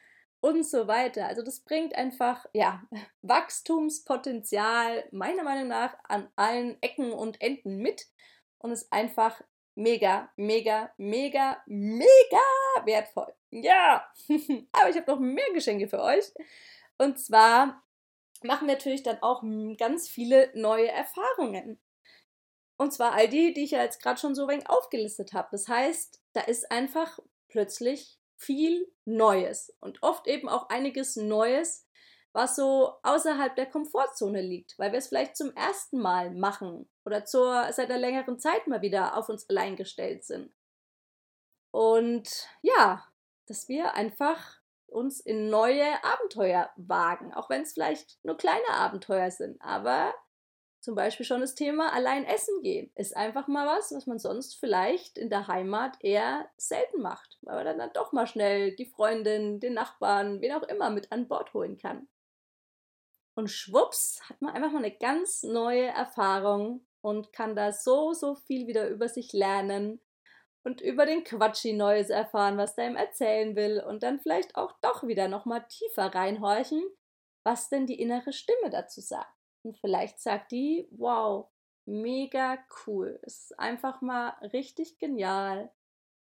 und 0.41 0.67
so 0.67 0.89
weiter. 0.89 1.27
Also 1.27 1.43
das 1.43 1.61
bringt 1.61 1.95
einfach, 1.95 2.47
ja, 2.53 2.83
Wachstumspotenzial 3.23 5.05
meiner 5.13 5.45
Meinung 5.45 5.69
nach 5.69 5.97
an 6.05 6.29
allen 6.37 6.81
Ecken 6.83 7.13
und 7.13 7.41
Enden 7.41 7.77
mit 7.77 8.07
und 8.59 8.73
ist 8.73 8.93
einfach 8.93 9.41
mega, 9.75 10.31
mega, 10.37 10.93
mega, 10.97 11.63
mega 11.67 12.39
wertvoll. 12.85 13.33
Ja, 13.51 14.11
aber 14.73 14.91
ich 14.91 14.97
habe 14.97 15.11
noch 15.11 15.21
mehr 15.21 15.53
Geschenke 15.53 15.89
für 15.89 16.01
euch. 16.01 16.33
Und 16.99 17.19
zwar 17.19 17.83
machen 18.43 18.69
wir 18.69 18.75
natürlich 18.75 19.03
dann 19.03 19.23
auch 19.23 19.43
ganz 19.77 20.09
viele 20.09 20.51
neue 20.55 20.89
Erfahrungen. 20.89 21.81
Und 22.77 22.93
zwar 22.93 23.13
all 23.13 23.29
die, 23.29 23.53
die 23.53 23.65
ich 23.65 23.73
ja 23.73 23.83
jetzt 23.83 24.03
gerade 24.03 24.19
schon 24.19 24.35
so 24.35 24.49
wenig 24.49 24.69
aufgelistet 24.71 25.33
habe. 25.35 25.49
Das 25.53 25.69
heißt, 25.69 26.23
da 26.33 26.41
ist 26.41 26.71
einfach 26.73 27.19
plötzlich 27.49 28.19
viel 28.37 28.91
Neues 29.05 29.77
und 29.81 30.03
oft 30.03 30.27
eben 30.27 30.49
auch 30.49 30.71
einiges 30.71 31.17
Neues, 31.17 31.87
was 32.33 32.57
so 32.57 32.95
außerhalb 33.03 33.55
der 33.55 33.67
Komfortzone 33.67 34.41
liegt, 34.41 34.79
weil 34.79 34.93
wir 34.93 34.99
es 34.99 35.09
vielleicht 35.09 35.37
zum 35.37 35.55
ersten 35.55 35.99
Mal 35.99 36.31
machen 36.31 36.89
oder 37.05 37.25
zur, 37.25 37.71
seit 37.73 37.91
einer 37.91 37.99
längeren 37.99 38.39
Zeit 38.39 38.67
mal 38.67 38.83
wieder 38.83 39.17
auf 39.17 39.29
uns 39.29 39.49
allein 39.51 39.77
gestellt 39.77 40.25
sind. 40.25 40.55
Und 41.73 42.49
ja, 42.63 43.05
dass 43.47 43.69
wir 43.69 43.95
einfach 43.95 44.60
uns 44.91 45.21
in 45.21 45.49
neue 45.51 46.03
Abenteuer 46.05 46.71
wagen, 46.77 47.33
auch 47.35 47.51
wenn 47.51 47.63
es 47.63 47.73
vielleicht 47.73 48.19
nur 48.25 48.37
kleine 48.37 48.69
Abenteuer 48.71 49.31
sind, 49.31 49.61
aber 49.61 50.15
zum 50.81 50.95
Beispiel 50.95 51.27
schon 51.27 51.43
das 51.43 51.55
Thema 51.55 51.93
allein 51.93 52.25
essen 52.25 52.63
gehen 52.63 52.91
ist 52.95 53.15
einfach 53.15 53.49
mal 53.49 53.67
was, 53.67 53.93
was 53.93 54.07
man 54.07 54.19
sonst 54.19 54.59
vielleicht 54.59 55.19
in 55.19 55.29
der 55.29 55.47
Heimat 55.47 55.99
eher 56.01 56.49
selten 56.57 57.03
macht, 57.03 57.39
weil 57.43 57.57
man 57.57 57.65
dann, 57.67 57.79
dann 57.79 57.93
doch 57.93 58.13
mal 58.13 58.27
schnell 58.27 58.75
die 58.75 58.87
Freundin, 58.87 59.61
den 59.61 59.75
Nachbarn, 59.75 60.41
wen 60.41 60.53
auch 60.53 60.63
immer 60.63 60.89
mit 60.89 61.13
an 61.13 61.29
Bord 61.29 61.53
holen 61.53 61.77
kann. 61.77 62.09
Und 63.35 63.49
schwupps 63.49 64.23
hat 64.29 64.41
man 64.41 64.55
einfach 64.55 64.73
mal 64.73 64.79
eine 64.79 64.97
ganz 64.97 65.43
neue 65.43 65.87
Erfahrung 65.87 66.87
und 67.03 67.33
kann 67.33 67.55
da 67.55 67.73
so, 67.73 68.15
so 68.15 68.35
viel 68.35 68.67
wieder 68.67 68.89
über 68.89 69.09
sich 69.09 69.33
lernen 69.33 70.01
und 70.65 70.81
über 70.81 71.07
den 71.07 71.25
Quatschi 71.25 71.73
Neues 71.73 72.11
erfahren, 72.11 72.59
was 72.59 72.75
der 72.75 72.91
ihm 72.91 72.97
erzählen 72.97 73.57
will 73.57 73.83
und 73.87 74.03
dann 74.03 74.21
vielleicht 74.21 74.57
auch 74.57 74.73
doch 74.83 75.07
wieder 75.07 75.29
nochmal 75.29 75.67
tiefer 75.69 76.15
reinhorchen, 76.15 76.83
was 77.45 77.69
denn 77.69 77.87
die 77.87 78.01
innere 78.01 78.33
Stimme 78.33 78.71
dazu 78.71 79.01
sagt. 79.01 79.35
Und 79.63 79.79
vielleicht 79.79 80.21
sagt 80.21 80.53
die, 80.53 80.89
wow, 80.91 81.49
mega 81.87 82.59
cool. 82.87 83.19
Es 83.23 83.51
ist 83.51 83.59
einfach 83.59 84.01
mal 84.01 84.31
richtig 84.53 84.99
genial, 84.99 85.71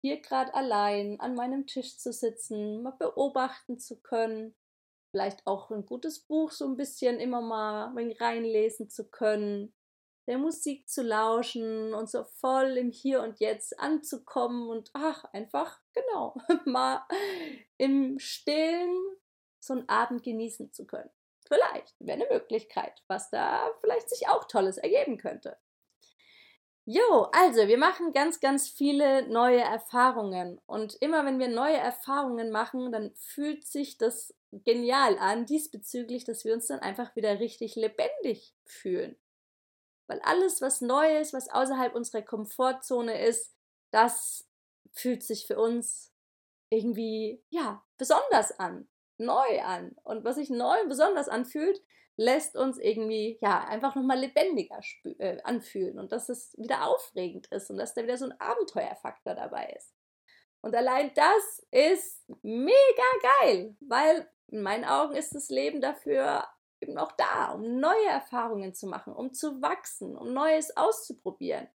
hier 0.02 0.22
gerade 0.22 0.54
allein 0.54 1.20
an 1.20 1.36
meinem 1.36 1.68
Tisch 1.68 1.98
zu 1.98 2.14
sitzen, 2.14 2.82
mal 2.82 2.92
beobachten 2.92 3.80
zu 3.80 4.00
können, 4.02 4.56
vielleicht 5.12 5.46
auch 5.46 5.72
ein 5.72 5.86
gutes 5.86 6.20
Buch 6.20 6.52
so 6.52 6.66
ein 6.66 6.78
bisschen 6.78 7.20
immer 7.20 7.42
mal 7.42 7.94
reinlesen 8.20 8.90
zu 8.90 9.10
können, 9.10 9.74
der 10.30 10.38
Musik 10.38 10.88
zu 10.88 11.02
lauschen 11.02 11.96
und 11.96 12.08
so 12.08 12.24
voll 12.24 12.78
im 12.78 12.92
Hier 12.92 13.24
und 13.24 13.40
Jetzt 13.40 13.80
anzukommen 13.80 14.70
und 14.70 14.92
ach, 14.94 15.24
einfach, 15.34 15.80
genau, 15.92 16.36
mal 16.66 17.04
im 17.78 18.20
Stillen 18.20 18.96
so 19.60 19.74
einen 19.74 19.90
Abend 19.90 20.22
genießen 20.22 20.72
zu 20.72 20.86
können. 20.86 21.10
Vielleicht 21.48 21.96
wäre 21.98 22.22
eine 22.22 22.28
Möglichkeit, 22.32 23.02
was 23.08 23.32
da 23.32 23.72
vielleicht 23.82 24.08
sich 24.08 24.30
auch 24.30 24.44
Tolles 24.44 24.78
ergeben 24.78 25.18
könnte. 25.18 25.58
Jo, 26.86 27.28
also 27.32 27.68
wir 27.68 27.80
machen 27.80 28.14
ganz, 28.14 28.40
ganz 28.40 28.70
viele 28.70 29.28
neue 29.28 29.62
Erfahrungen. 29.62 30.62
Und 30.68 30.94
immer 31.02 31.26
wenn 31.26 31.40
wir 31.40 31.48
neue 31.48 31.78
Erfahrungen 31.78 32.52
machen, 32.52 32.92
dann 32.92 33.16
fühlt 33.16 33.66
sich 33.66 33.98
das 33.98 34.36
genial 34.52 35.18
an, 35.18 35.48
diesbezüglich, 35.48 36.24
dass 36.24 36.46
wir 36.46 36.54
uns 36.54 36.68
dann 36.68 36.80
einfach 36.82 37.16
wieder 37.16 37.40
richtig 37.40 37.76
lebendig 37.76 38.54
fühlen. 38.66 39.18
Weil 40.10 40.20
alles, 40.22 40.60
was 40.60 40.82
neu 40.82 41.20
ist, 41.20 41.34
was 41.34 41.50
außerhalb 41.50 41.96
unserer 41.96 42.24
Komfortzone 42.24 43.26
ist, 43.26 43.56
das 43.92 44.50
fühlt 44.92 45.24
sich 45.24 45.48
für 45.48 45.60
uns 45.60 46.12
irgendwie, 46.70 47.44
ja, 47.50 47.84
besonders 47.98 48.58
an 48.60 48.90
neu 49.20 49.62
an. 49.62 49.96
Und 50.04 50.24
was 50.24 50.36
sich 50.36 50.50
neu 50.50 50.82
und 50.82 50.90
besonders 50.90 51.30
anfühlt, 51.30 51.82
lässt 52.18 52.58
uns 52.58 52.78
irgendwie, 52.78 53.38
ja, 53.42 53.64
einfach 53.66 53.96
nochmal 53.96 54.20
lebendiger 54.20 54.80
äh, 55.20 55.42
anfühlen 55.44 56.00
und 56.00 56.12
dass 56.12 56.28
es 56.28 56.54
wieder 56.58 56.88
aufregend 56.88 57.48
ist 57.48 57.70
und 57.70 57.78
dass 57.78 57.94
da 57.94 58.04
wieder 58.04 58.18
so 58.18 58.26
ein 58.26 58.40
Abenteuerfaktor 58.42 59.36
dabei 59.36 59.74
ist. 59.78 59.94
Und 60.62 60.76
allein 60.76 61.14
das 61.14 61.66
ist 61.72 62.26
mega 62.42 63.04
geil, 63.42 63.78
weil 63.80 64.30
in 64.48 64.62
meinen 64.62 64.84
Augen 64.84 65.16
ist 65.16 65.34
das 65.34 65.50
Leben 65.50 65.80
dafür 65.80 66.46
eben 66.82 66.98
auch 66.98 67.12
da, 67.14 67.52
um 67.54 67.80
neue 67.80 68.08
Erfahrungen 68.08 68.74
zu 68.74 68.88
machen, 68.88 69.14
um 69.14 69.34
zu 69.34 69.62
wachsen, 69.62 70.18
um 70.18 70.34
Neues 70.34 70.76
auszuprobieren, 70.76 71.68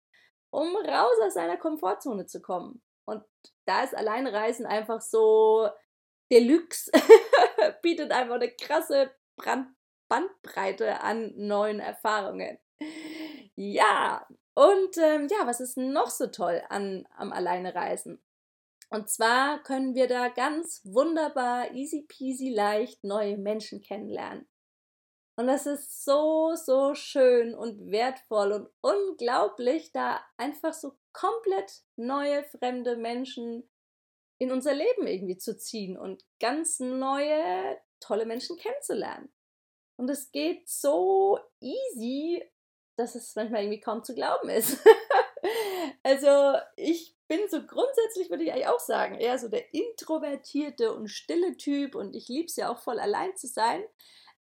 um 0.51 0.77
raus 0.77 1.17
aus 1.23 1.35
seiner 1.35 1.57
Komfortzone 1.57 2.27
zu 2.27 2.41
kommen. 2.41 2.83
Und 3.07 3.23
da 3.67 3.83
ist 3.83 3.95
Alleinreisen 3.95 4.67
einfach 4.67 5.01
so 5.01 5.69
Deluxe 6.33 6.91
bietet 7.83 8.13
einfach 8.13 8.37
eine 8.37 8.51
krasse 8.51 9.11
Brand 9.37 9.69
Bandbreite 10.09 11.01
an 11.01 11.33
neuen 11.35 11.81
Erfahrungen. 11.81 12.59
Ja, 13.57 14.27
und 14.55 14.99
ähm, 14.99 15.29
ja, 15.31 15.47
was 15.47 15.61
ist 15.61 15.77
noch 15.77 16.11
so 16.11 16.27
toll 16.27 16.63
an, 16.69 17.09
am 17.17 17.33
Alleinereisen? 17.33 18.23
Und 18.91 19.09
zwar 19.09 19.63
können 19.63 19.95
wir 19.95 20.07
da 20.07 20.29
ganz 20.29 20.83
wunderbar, 20.85 21.73
easy 21.73 22.03
peasy 22.07 22.51
leicht 22.51 23.03
neue 23.03 23.37
Menschen 23.37 23.81
kennenlernen. 23.81 24.47
Und 25.37 25.49
das 25.49 25.67
ist 25.67 26.05
so, 26.05 26.55
so 26.55 26.95
schön 26.95 27.55
und 27.55 27.91
wertvoll 27.91 28.53
und 28.53 28.69
unglaublich, 28.81 29.91
da 29.93 30.25
einfach 30.37 30.73
so 30.73 30.97
komplett 31.13 31.83
neue, 31.97 32.45
fremde 32.45 32.97
Menschen 32.97 33.69
in 34.39 34.53
unser 34.53 34.75
Leben 34.75 35.07
irgendwie 35.07 35.37
zu 35.37 35.57
ziehen 35.57 35.97
und 35.97 36.25
ganz 36.41 36.79
neue, 36.81 37.79
tolle 38.01 38.27
Menschen 38.27 38.57
kennenzulernen. 38.57 39.33
Und 39.97 40.11
es 40.11 40.31
geht 40.33 40.69
so 40.69 41.39
easy, 41.61 42.43
dass 42.97 43.15
es 43.15 43.35
manchmal 43.35 43.63
irgendwie 43.63 43.81
kaum 43.81 44.05
zu 44.05 44.15
glauben 44.15 44.49
ist. 44.49 44.79
also 46.03 46.59
ich 46.77 47.17
bin 47.29 47.41
so 47.49 47.65
grundsätzlich, 47.65 48.31
würde 48.31 48.45
ich 48.45 48.53
eigentlich 48.53 48.69
auch 48.69 48.81
sagen, 48.81 49.17
eher 49.17 49.39
so 49.39 49.49
der 49.49 49.73
introvertierte 49.73 50.93
und 50.93 51.09
stille 51.09 51.57
Typ 51.57 51.95
und 51.95 52.15
ich 52.15 52.29
liebe 52.29 52.47
es 52.47 52.57
ja 52.57 52.71
auch 52.71 52.79
voll 52.79 52.99
allein 52.99 53.37
zu 53.37 53.47
sein. 53.47 53.83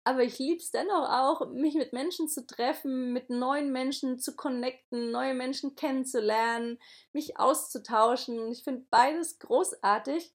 Aber 0.05 0.23
ich 0.23 0.37
liebe 0.37 0.57
es 0.57 0.71
dennoch 0.71 1.09
auch, 1.09 1.49
mich 1.51 1.75
mit 1.75 1.93
Menschen 1.93 2.27
zu 2.27 2.45
treffen, 2.45 3.13
mit 3.13 3.29
neuen 3.29 3.71
Menschen 3.71 4.19
zu 4.19 4.35
connecten, 4.35 5.11
neue 5.11 5.33
Menschen 5.33 5.75
kennenzulernen, 5.75 6.77
mich 7.13 7.39
auszutauschen. 7.39 8.51
Ich 8.51 8.63
finde 8.63 8.85
beides 8.89 9.39
großartig. 9.39 10.33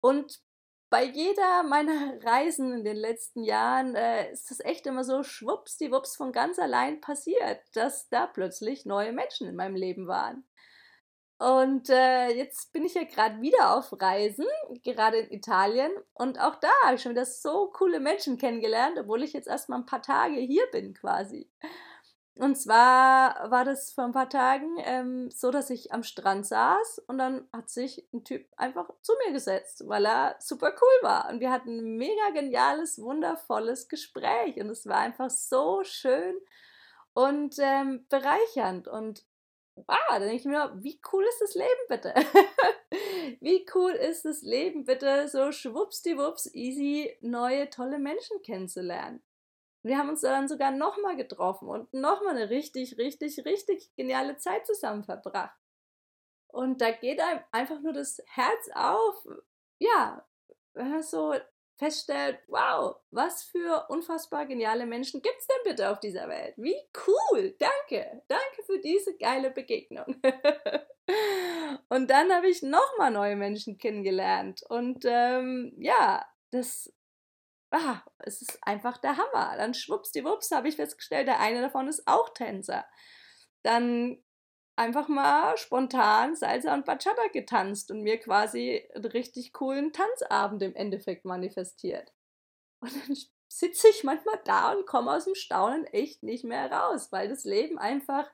Und 0.00 0.40
bei 0.90 1.04
jeder 1.04 1.64
meiner 1.64 2.18
Reisen 2.24 2.72
in 2.72 2.84
den 2.84 2.96
letzten 2.96 3.42
Jahren 3.42 3.96
äh, 3.96 4.30
ist 4.30 4.50
das 4.50 4.60
echt 4.60 4.86
immer 4.86 5.02
so 5.02 5.24
schwuppsdiwupps 5.24 6.16
von 6.16 6.32
ganz 6.32 6.58
allein 6.60 7.00
passiert, 7.00 7.60
dass 7.74 8.08
da 8.10 8.26
plötzlich 8.26 8.86
neue 8.86 9.12
Menschen 9.12 9.48
in 9.48 9.56
meinem 9.56 9.76
Leben 9.76 10.06
waren. 10.06 10.44
Und 11.40 11.88
äh, 11.88 12.28
jetzt 12.36 12.70
bin 12.70 12.84
ich 12.84 12.92
ja 12.92 13.04
gerade 13.04 13.40
wieder 13.40 13.74
auf 13.74 13.98
Reisen, 13.98 14.44
gerade 14.84 15.20
in 15.20 15.30
Italien. 15.38 15.90
Und 16.12 16.38
auch 16.38 16.56
da 16.56 16.68
habe 16.84 16.96
ich 16.96 17.02
schon 17.02 17.12
wieder 17.12 17.24
so 17.24 17.70
coole 17.72 17.98
Menschen 17.98 18.36
kennengelernt, 18.36 18.98
obwohl 18.98 19.22
ich 19.22 19.32
jetzt 19.32 19.48
erst 19.48 19.70
mal 19.70 19.76
ein 19.76 19.86
paar 19.86 20.02
Tage 20.02 20.34
hier 20.34 20.66
bin 20.70 20.92
quasi. 20.92 21.50
Und 22.34 22.56
zwar 22.56 23.50
war 23.50 23.64
das 23.64 23.90
vor 23.90 24.04
ein 24.04 24.12
paar 24.12 24.28
Tagen 24.28 24.76
ähm, 24.84 25.30
so, 25.30 25.50
dass 25.50 25.70
ich 25.70 25.94
am 25.94 26.02
Strand 26.02 26.44
saß 26.44 27.04
und 27.06 27.16
dann 27.16 27.48
hat 27.54 27.70
sich 27.70 28.06
ein 28.12 28.22
Typ 28.22 28.46
einfach 28.58 28.90
zu 29.00 29.14
mir 29.24 29.32
gesetzt, 29.32 29.84
weil 29.88 30.04
er 30.04 30.36
super 30.40 30.74
cool 30.78 31.08
war. 31.08 31.30
Und 31.30 31.40
wir 31.40 31.50
hatten 31.50 31.78
ein 31.78 31.96
mega 31.96 32.30
geniales, 32.34 33.00
wundervolles 33.00 33.88
Gespräch. 33.88 34.60
Und 34.60 34.68
es 34.68 34.86
war 34.86 34.98
einfach 34.98 35.30
so 35.30 35.84
schön 35.84 36.34
und 37.14 37.56
ähm, 37.58 38.04
bereichernd. 38.10 38.88
Und 38.88 39.24
wow, 39.86 39.98
dann 40.08 40.22
denke 40.22 40.36
ich 40.36 40.44
mir, 40.44 40.72
wie 40.76 41.00
cool 41.12 41.24
ist 41.24 41.40
das 41.40 41.54
Leben 41.54 41.86
bitte? 41.88 42.14
wie 43.40 43.66
cool 43.74 43.92
ist 43.92 44.24
das 44.24 44.42
Leben 44.42 44.84
bitte, 44.84 45.28
so 45.28 45.52
schwuppsdiwupps 45.52 46.54
easy 46.54 47.16
neue, 47.20 47.70
tolle 47.70 47.98
Menschen 47.98 48.40
kennenzulernen. 48.42 49.22
Wir 49.82 49.96
haben 49.96 50.10
uns 50.10 50.20
dann 50.20 50.48
sogar 50.48 50.70
nochmal 50.70 51.16
getroffen 51.16 51.68
und 51.68 51.92
nochmal 51.94 52.36
eine 52.36 52.50
richtig, 52.50 52.98
richtig, 52.98 53.44
richtig 53.44 53.94
geniale 53.96 54.36
Zeit 54.36 54.66
zusammen 54.66 55.04
verbracht. 55.04 55.56
Und 56.48 56.80
da 56.80 56.90
geht 56.90 57.20
einem 57.20 57.40
einfach 57.52 57.80
nur 57.80 57.92
das 57.92 58.22
Herz 58.26 58.68
auf. 58.74 59.26
Ja, 59.78 60.26
so 61.00 61.34
feststellt, 61.80 62.38
wow, 62.46 62.96
was 63.10 63.42
für 63.42 63.86
unfassbar 63.88 64.46
geniale 64.46 64.84
Menschen 64.86 65.22
gibt 65.22 65.38
es 65.38 65.46
denn 65.46 65.56
bitte 65.64 65.90
auf 65.90 65.98
dieser 65.98 66.28
Welt? 66.28 66.54
Wie 66.58 66.76
cool! 67.06 67.56
Danke! 67.58 68.22
Danke 68.28 68.62
für 68.66 68.78
diese 68.78 69.16
geile 69.16 69.50
Begegnung. 69.50 70.04
und 71.88 72.10
dann 72.10 72.32
habe 72.32 72.48
ich 72.48 72.62
nochmal 72.62 73.10
neue 73.10 73.34
Menschen 73.34 73.78
kennengelernt. 73.78 74.62
Und 74.68 75.04
ähm, 75.06 75.72
ja, 75.78 76.24
das, 76.50 76.92
ah, 77.70 78.02
es 78.18 78.42
ist 78.42 78.58
einfach 78.60 78.98
der 78.98 79.16
Hammer. 79.16 79.56
Dann 79.56 79.72
schwuppsdiwupps 79.72 80.50
habe 80.50 80.68
ich 80.68 80.76
festgestellt, 80.76 81.28
der 81.28 81.40
eine 81.40 81.62
davon 81.62 81.88
ist 81.88 82.06
auch 82.06 82.28
Tänzer. 82.34 82.84
Dann 83.62 84.22
einfach 84.80 85.08
mal 85.08 85.58
spontan 85.58 86.34
Salsa 86.34 86.72
und 86.72 86.86
Bachata 86.86 87.28
getanzt 87.32 87.90
und 87.90 88.00
mir 88.00 88.18
quasi 88.18 88.82
einen 88.94 89.04
richtig 89.04 89.52
coolen 89.52 89.92
Tanzabend 89.92 90.62
im 90.62 90.74
Endeffekt 90.74 91.26
manifestiert. 91.26 92.12
Und 92.80 92.94
dann 92.94 93.16
sitze 93.46 93.88
ich 93.88 94.04
manchmal 94.04 94.40
da 94.44 94.72
und 94.72 94.86
komme 94.86 95.12
aus 95.12 95.26
dem 95.26 95.34
Staunen 95.34 95.84
echt 95.84 96.22
nicht 96.22 96.44
mehr 96.44 96.72
raus, 96.72 97.12
weil 97.12 97.28
das 97.28 97.44
Leben 97.44 97.78
einfach 97.78 98.26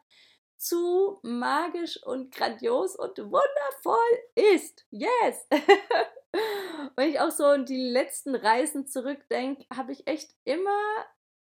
zu 0.56 1.18
magisch 1.22 2.00
und 2.04 2.32
grandios 2.32 2.94
und 2.94 3.18
wundervoll 3.18 4.54
ist. 4.54 4.86
Yes! 4.90 5.48
Wenn 6.96 7.10
ich 7.10 7.20
auch 7.20 7.32
so 7.32 7.44
an 7.44 7.66
die 7.66 7.90
letzten 7.90 8.36
Reisen 8.36 8.86
zurückdenke, 8.86 9.66
habe 9.74 9.92
ich 9.92 10.06
echt 10.06 10.30
immer 10.44 10.80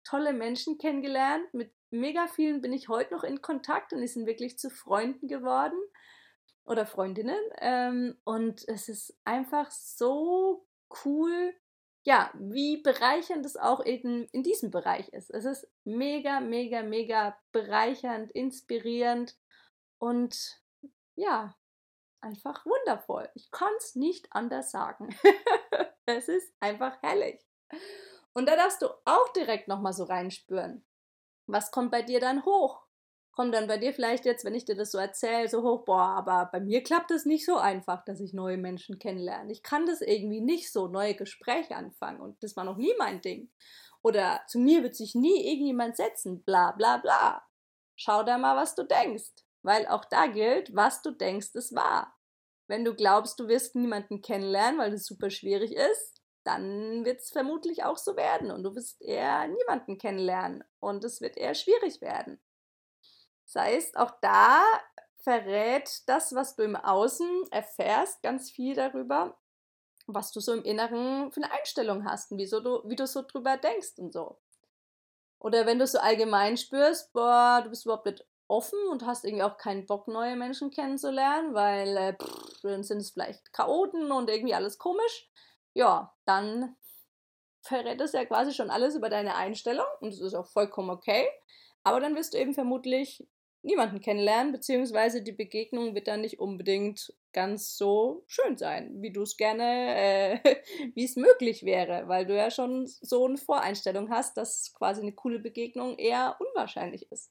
tolle 0.04 0.32
Menschen 0.32 0.78
kennengelernt. 0.78 1.52
Mit 1.52 1.72
mega 1.92 2.26
vielen 2.26 2.60
bin 2.60 2.72
ich 2.72 2.88
heute 2.88 3.14
noch 3.14 3.24
in 3.24 3.42
Kontakt 3.42 3.92
und 3.92 4.00
die 4.00 4.08
sind 4.08 4.26
wirklich 4.26 4.58
zu 4.58 4.70
Freunden 4.70 5.28
geworden 5.28 5.78
oder 6.64 6.86
Freundinnen. 6.86 7.40
Ähm, 7.58 8.18
und 8.24 8.66
es 8.68 8.88
ist 8.88 9.18
einfach 9.24 9.70
so 9.70 10.66
cool, 11.04 11.54
ja, 12.04 12.32
wie 12.34 12.82
bereichernd 12.82 13.46
es 13.46 13.56
auch 13.56 13.80
in, 13.80 14.26
in 14.32 14.42
diesem 14.42 14.70
Bereich 14.70 15.08
ist. 15.10 15.30
Es 15.30 15.44
ist 15.44 15.70
mega, 15.84 16.40
mega, 16.40 16.82
mega 16.82 17.38
bereichernd, 17.52 18.32
inspirierend 18.32 19.36
und 19.98 20.60
ja, 21.14 21.56
einfach 22.20 22.64
wundervoll. 22.66 23.28
Ich 23.34 23.50
kann 23.50 23.72
es 23.78 23.94
nicht 23.94 24.26
anders 24.32 24.70
sagen. 24.70 25.14
es 26.06 26.28
ist 26.28 26.52
einfach 26.60 27.00
herrlich. 27.02 27.40
Und 28.32 28.48
da 28.48 28.56
darfst 28.56 28.82
du 28.82 28.86
auch 29.04 29.32
direkt 29.34 29.68
nochmal 29.68 29.92
so 29.92 30.04
reinspüren. 30.04 30.84
Was 31.46 31.70
kommt 31.70 31.90
bei 31.90 32.02
dir 32.02 32.20
dann 32.20 32.44
hoch? 32.44 32.82
Kommt 33.32 33.54
dann 33.54 33.66
bei 33.66 33.78
dir 33.78 33.94
vielleicht 33.94 34.26
jetzt, 34.26 34.44
wenn 34.44 34.54
ich 34.54 34.66
dir 34.66 34.76
das 34.76 34.92
so 34.92 34.98
erzähle, 34.98 35.48
so 35.48 35.62
hoch, 35.62 35.84
boah, 35.84 36.08
aber 36.16 36.50
bei 36.52 36.60
mir 36.60 36.82
klappt 36.82 37.10
es 37.10 37.24
nicht 37.24 37.46
so 37.46 37.56
einfach, 37.56 38.04
dass 38.04 38.20
ich 38.20 38.34
neue 38.34 38.58
Menschen 38.58 38.98
kennenlerne. 38.98 39.50
Ich 39.50 39.62
kann 39.62 39.86
das 39.86 40.02
irgendwie 40.02 40.42
nicht 40.42 40.70
so, 40.70 40.86
neue 40.86 41.14
Gespräche 41.14 41.74
anfangen 41.74 42.20
und 42.20 42.42
das 42.42 42.56
war 42.56 42.64
noch 42.64 42.76
nie 42.76 42.92
mein 42.98 43.22
Ding. 43.22 43.50
Oder 44.02 44.42
zu 44.48 44.58
mir 44.58 44.82
wird 44.82 44.96
sich 44.96 45.14
nie 45.14 45.46
irgendjemand 45.50 45.96
setzen, 45.96 46.42
bla 46.42 46.72
bla 46.72 46.98
bla. 46.98 47.42
Schau 47.96 48.22
da 48.22 48.36
mal, 48.36 48.56
was 48.56 48.74
du 48.74 48.82
denkst. 48.82 49.32
Weil 49.62 49.86
auch 49.86 50.04
da 50.04 50.26
gilt, 50.26 50.74
was 50.74 51.02
du 51.02 51.12
denkst, 51.12 51.54
ist 51.54 51.74
wahr. 51.74 52.14
Wenn 52.66 52.84
du 52.84 52.94
glaubst, 52.94 53.38
du 53.38 53.48
wirst 53.48 53.76
niemanden 53.76 54.20
kennenlernen, 54.20 54.78
weil 54.78 54.90
das 54.90 55.04
super 55.04 55.30
schwierig 55.30 55.72
ist, 55.72 56.21
dann 56.44 57.04
wird 57.04 57.20
es 57.20 57.30
vermutlich 57.30 57.84
auch 57.84 57.96
so 57.96 58.16
werden 58.16 58.50
und 58.50 58.62
du 58.62 58.74
wirst 58.74 59.00
eher 59.00 59.46
niemanden 59.48 59.98
kennenlernen 59.98 60.64
und 60.80 61.04
es 61.04 61.20
wird 61.20 61.36
eher 61.36 61.54
schwierig 61.54 62.00
werden. 62.00 62.40
Das 63.46 63.62
heißt, 63.62 63.96
auch 63.96 64.12
da 64.20 64.62
verrät 65.18 66.02
das, 66.06 66.34
was 66.34 66.56
du 66.56 66.62
im 66.62 66.76
Außen 66.76 67.44
erfährst, 67.50 68.22
ganz 68.22 68.50
viel 68.50 68.74
darüber, 68.74 69.38
was 70.06 70.32
du 70.32 70.40
so 70.40 70.52
im 70.52 70.64
Inneren 70.64 71.30
für 71.30 71.42
eine 71.42 71.52
Einstellung 71.52 72.04
hast 72.04 72.32
und 72.32 72.38
wieso 72.38 72.60
du, 72.60 72.82
wie 72.88 72.96
du 72.96 73.06
so 73.06 73.22
drüber 73.22 73.56
denkst 73.56 73.98
und 73.98 74.12
so. 74.12 74.38
Oder 75.38 75.66
wenn 75.66 75.78
du 75.78 75.86
so 75.86 75.98
allgemein 75.98 76.56
spürst, 76.56 77.12
boah, 77.12 77.60
du 77.62 77.70
bist 77.70 77.84
überhaupt 77.84 78.06
nicht 78.06 78.24
offen 78.48 78.78
und 78.90 79.06
hast 79.06 79.24
irgendwie 79.24 79.44
auch 79.44 79.56
keinen 79.56 79.86
Bock, 79.86 80.08
neue 80.08 80.36
Menschen 80.36 80.70
kennenzulernen, 80.70 81.54
weil 81.54 81.96
äh, 81.96 82.14
pff, 82.14 82.60
dann 82.62 82.82
sind 82.82 82.98
es 82.98 83.10
vielleicht 83.10 83.52
Chaoten 83.52 84.12
und 84.12 84.28
irgendwie 84.28 84.54
alles 84.54 84.78
komisch. 84.78 85.30
Ja, 85.74 86.14
dann 86.24 86.76
verrät 87.62 88.00
es 88.00 88.12
ja 88.12 88.24
quasi 88.24 88.52
schon 88.52 88.70
alles 88.70 88.94
über 88.94 89.08
deine 89.08 89.36
Einstellung 89.36 89.86
und 90.00 90.08
es 90.08 90.20
ist 90.20 90.34
auch 90.34 90.46
vollkommen 90.46 90.90
okay. 90.90 91.26
Aber 91.84 92.00
dann 92.00 92.14
wirst 92.14 92.34
du 92.34 92.38
eben 92.38 92.54
vermutlich 92.54 93.26
niemanden 93.62 94.00
kennenlernen, 94.00 94.52
beziehungsweise 94.52 95.22
die 95.22 95.32
Begegnung 95.32 95.94
wird 95.94 96.08
dann 96.08 96.20
nicht 96.20 96.40
unbedingt 96.40 97.14
ganz 97.32 97.76
so 97.76 98.24
schön 98.26 98.58
sein, 98.58 99.00
wie 99.00 99.12
du 99.12 99.22
es 99.22 99.36
gerne, 99.36 99.62
äh, 99.64 100.38
wie 100.94 101.04
es 101.04 101.16
möglich 101.16 101.64
wäre, 101.64 102.08
weil 102.08 102.26
du 102.26 102.36
ja 102.36 102.50
schon 102.50 102.86
so 102.86 103.26
eine 103.26 103.38
Voreinstellung 103.38 104.10
hast, 104.10 104.36
dass 104.36 104.72
quasi 104.74 105.00
eine 105.00 105.12
coole 105.12 105.38
Begegnung 105.38 105.96
eher 105.96 106.36
unwahrscheinlich 106.40 107.10
ist. 107.10 107.30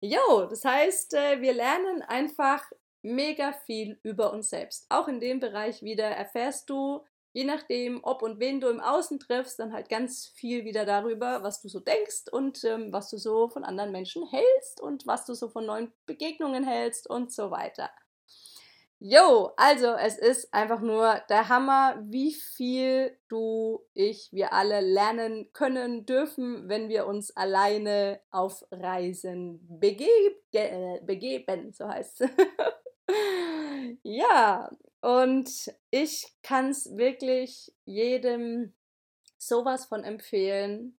Jo, 0.00 0.46
das 0.48 0.64
heißt, 0.64 1.14
äh, 1.14 1.40
wir 1.40 1.52
lernen 1.52 2.02
einfach 2.02 2.64
mega 3.02 3.52
viel 3.52 3.98
über 4.02 4.32
uns 4.32 4.50
selbst. 4.50 4.86
Auch 4.88 5.08
in 5.08 5.20
dem 5.20 5.40
Bereich 5.40 5.82
wieder 5.82 6.06
erfährst 6.06 6.70
du, 6.70 7.04
je 7.34 7.44
nachdem, 7.44 8.00
ob 8.04 8.22
und 8.22 8.38
wen 8.38 8.60
du 8.60 8.68
im 8.68 8.80
Außen 8.80 9.18
triffst, 9.18 9.58
dann 9.58 9.72
halt 9.72 9.88
ganz 9.88 10.26
viel 10.36 10.64
wieder 10.64 10.86
darüber, 10.86 11.42
was 11.42 11.60
du 11.60 11.68
so 11.68 11.80
denkst 11.80 12.30
und 12.30 12.62
ähm, 12.64 12.92
was 12.92 13.10
du 13.10 13.18
so 13.18 13.48
von 13.48 13.64
anderen 13.64 13.90
Menschen 13.92 14.24
hältst 14.26 14.80
und 14.80 15.06
was 15.06 15.26
du 15.26 15.34
so 15.34 15.48
von 15.48 15.66
neuen 15.66 15.92
Begegnungen 16.06 16.64
hältst 16.64 17.10
und 17.10 17.32
so 17.32 17.50
weiter. 17.50 17.90
Jo, 19.00 19.50
also 19.56 19.88
es 19.94 20.16
ist 20.16 20.54
einfach 20.54 20.80
nur 20.80 21.20
der 21.28 21.48
Hammer, 21.48 21.98
wie 22.04 22.32
viel 22.32 23.18
du, 23.28 23.84
ich, 23.92 24.32
wir 24.32 24.52
alle 24.52 24.80
lernen 24.80 25.52
können 25.52 26.06
dürfen, 26.06 26.68
wenn 26.68 26.88
wir 26.88 27.06
uns 27.06 27.36
alleine 27.36 28.20
auf 28.30 28.64
Reisen 28.70 29.60
begeb 29.68 30.08
äh, 30.52 31.00
begeben, 31.02 31.72
so 31.72 31.88
heißt 31.88 32.22
es. 32.22 32.30
ja, 34.02 34.70
und 35.00 35.74
ich 35.90 36.32
kann 36.42 36.70
es 36.70 36.96
wirklich 36.96 37.72
jedem 37.84 38.74
sowas 39.38 39.86
von 39.86 40.04
empfehlen, 40.04 40.98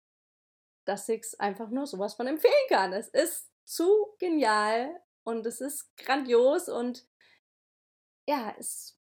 dass 0.85 1.09
ich 1.09 1.23
es 1.23 1.41
einfach 1.41 1.71
nur 1.71 1.87
sowas 1.87 2.15
von 2.15 2.27
empfehlen 2.27 2.53
kann. 2.69 2.93
Es 2.93 3.09
ist 3.09 3.51
zu 3.65 4.15
genial 4.19 5.01
und 5.25 5.47
es 5.47 5.61
ist 5.61 5.97
grandios 5.97 6.69
und 6.69 7.07
ja, 8.27 8.55
es 8.59 8.99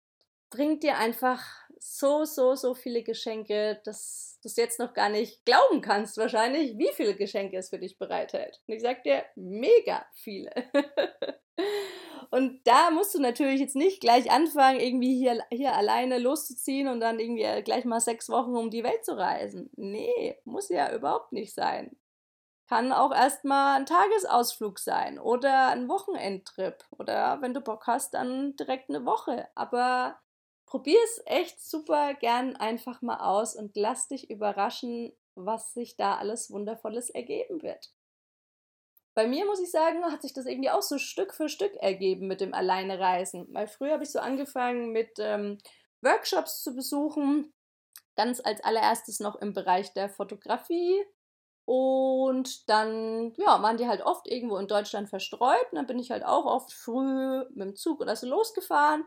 bringt 0.50 0.82
dir 0.82 0.98
einfach 0.98 1.42
so, 1.78 2.24
so, 2.24 2.54
so 2.54 2.74
viele 2.74 3.02
Geschenke, 3.02 3.80
dass 3.84 4.38
du 4.42 4.48
es 4.48 4.56
jetzt 4.56 4.78
noch 4.78 4.94
gar 4.94 5.08
nicht 5.08 5.44
glauben 5.44 5.80
kannst, 5.80 6.16
wahrscheinlich, 6.16 6.78
wie 6.78 6.92
viele 6.94 7.16
Geschenke 7.16 7.56
es 7.56 7.70
für 7.70 7.78
dich 7.78 7.98
bereithält. 7.98 8.60
Und 8.66 8.74
ich 8.74 8.82
sag 8.82 9.02
dir, 9.02 9.24
mega 9.34 10.06
viele. 10.14 10.52
und 12.30 12.66
da 12.66 12.90
musst 12.90 13.14
du 13.14 13.20
natürlich 13.20 13.60
jetzt 13.60 13.76
nicht 13.76 14.00
gleich 14.00 14.30
anfangen, 14.30 14.80
irgendwie 14.80 15.16
hier, 15.16 15.44
hier 15.50 15.74
alleine 15.74 16.18
loszuziehen 16.18 16.88
und 16.88 17.00
dann 17.00 17.20
irgendwie 17.20 17.62
gleich 17.62 17.84
mal 17.84 18.00
sechs 18.00 18.28
Wochen 18.28 18.56
um 18.56 18.70
die 18.70 18.84
Welt 18.84 19.04
zu 19.04 19.16
reisen. 19.16 19.70
Nee, 19.76 20.38
muss 20.44 20.68
ja 20.68 20.94
überhaupt 20.94 21.32
nicht 21.32 21.54
sein. 21.54 21.96
Kann 22.68 22.92
auch 22.92 23.12
erstmal 23.12 23.76
ein 23.76 23.86
Tagesausflug 23.86 24.78
sein 24.78 25.18
oder 25.18 25.68
ein 25.68 25.88
Wochenendtrip 25.88 26.84
oder 26.98 27.42
wenn 27.42 27.54
du 27.54 27.60
Bock 27.60 27.86
hast, 27.86 28.14
dann 28.14 28.56
direkt 28.56 28.88
eine 28.88 29.04
Woche. 29.04 29.48
Aber 29.54 30.18
probier 30.64 30.98
es 31.04 31.22
echt 31.26 31.60
super 31.62 32.14
gern 32.14 32.56
einfach 32.56 33.02
mal 33.02 33.18
aus 33.18 33.56
und 33.56 33.76
lass 33.76 34.08
dich 34.08 34.30
überraschen, 34.30 35.12
was 35.34 35.74
sich 35.74 35.96
da 35.96 36.16
alles 36.16 36.50
Wundervolles 36.50 37.10
ergeben 37.10 37.62
wird. 37.62 37.92
Bei 39.14 39.26
mir 39.26 39.44
muss 39.44 39.60
ich 39.60 39.70
sagen, 39.70 40.04
hat 40.04 40.22
sich 40.22 40.32
das 40.32 40.46
irgendwie 40.46 40.70
auch 40.70 40.82
so 40.82 40.98
Stück 40.98 41.34
für 41.34 41.48
Stück 41.48 41.74
ergeben 41.76 42.26
mit 42.26 42.40
dem 42.40 42.54
Alleinereisen. 42.54 43.46
Weil 43.52 43.66
früher 43.66 43.92
habe 43.92 44.04
ich 44.04 44.10
so 44.10 44.20
angefangen 44.20 44.92
mit 44.92 45.10
ähm, 45.18 45.58
Workshops 46.00 46.62
zu 46.62 46.74
besuchen, 46.74 47.52
ganz 48.16 48.40
als 48.42 48.62
allererstes 48.64 49.20
noch 49.20 49.36
im 49.36 49.52
Bereich 49.52 49.92
der 49.92 50.08
Fotografie, 50.08 51.04
und 51.64 52.68
dann, 52.68 53.34
ja, 53.36 53.62
waren 53.62 53.76
die 53.76 53.86
halt 53.86 54.02
oft 54.02 54.26
irgendwo 54.26 54.56
in 54.56 54.66
Deutschland 54.66 55.08
verstreut. 55.08 55.64
Und 55.70 55.76
dann 55.76 55.86
bin 55.86 55.98
ich 55.98 56.10
halt 56.10 56.24
auch 56.24 56.44
oft 56.44 56.72
früh 56.72 57.44
mit 57.54 57.68
dem 57.68 57.76
Zug 57.76 58.00
oder 58.00 58.16
so 58.16 58.26
losgefahren 58.26 59.04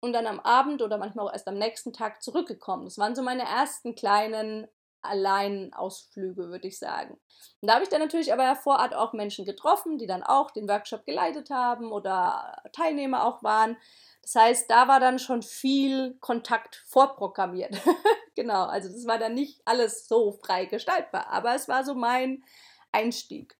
und 0.00 0.12
dann 0.12 0.26
am 0.26 0.40
Abend 0.40 0.82
oder 0.82 0.98
manchmal 0.98 1.28
auch 1.28 1.32
erst 1.32 1.46
am 1.46 1.58
nächsten 1.58 1.92
Tag 1.92 2.22
zurückgekommen. 2.22 2.84
Das 2.84 2.98
waren 2.98 3.14
so 3.14 3.22
meine 3.22 3.44
ersten 3.44 3.94
kleinen 3.94 4.66
Alleinausflüge, 5.02 6.48
würde 6.48 6.68
ich 6.68 6.78
sagen. 6.78 7.18
Und 7.60 7.68
da 7.68 7.74
habe 7.74 7.84
ich 7.84 7.88
dann 7.88 8.00
natürlich 8.00 8.32
aber 8.32 8.56
vor 8.56 8.78
Ort 8.78 8.94
auch 8.94 9.12
Menschen 9.12 9.44
getroffen, 9.44 9.98
die 9.98 10.06
dann 10.06 10.22
auch 10.22 10.50
den 10.50 10.68
Workshop 10.68 11.04
geleitet 11.04 11.50
haben 11.50 11.92
oder 11.92 12.62
Teilnehmer 12.72 13.24
auch 13.24 13.42
waren. 13.42 13.76
Das 14.22 14.36
heißt, 14.36 14.70
da 14.70 14.88
war 14.88 15.00
dann 15.00 15.18
schon 15.18 15.42
viel 15.42 16.14
Kontakt 16.20 16.82
vorprogrammiert. 16.86 17.74
genau, 18.34 18.64
also 18.64 18.88
das 18.88 19.06
war 19.06 19.18
dann 19.18 19.34
nicht 19.34 19.60
alles 19.64 20.06
so 20.06 20.32
frei 20.44 20.66
gestaltbar, 20.66 21.28
aber 21.28 21.54
es 21.54 21.68
war 21.68 21.84
so 21.84 21.94
mein 21.94 22.44
Einstieg. 22.92 23.56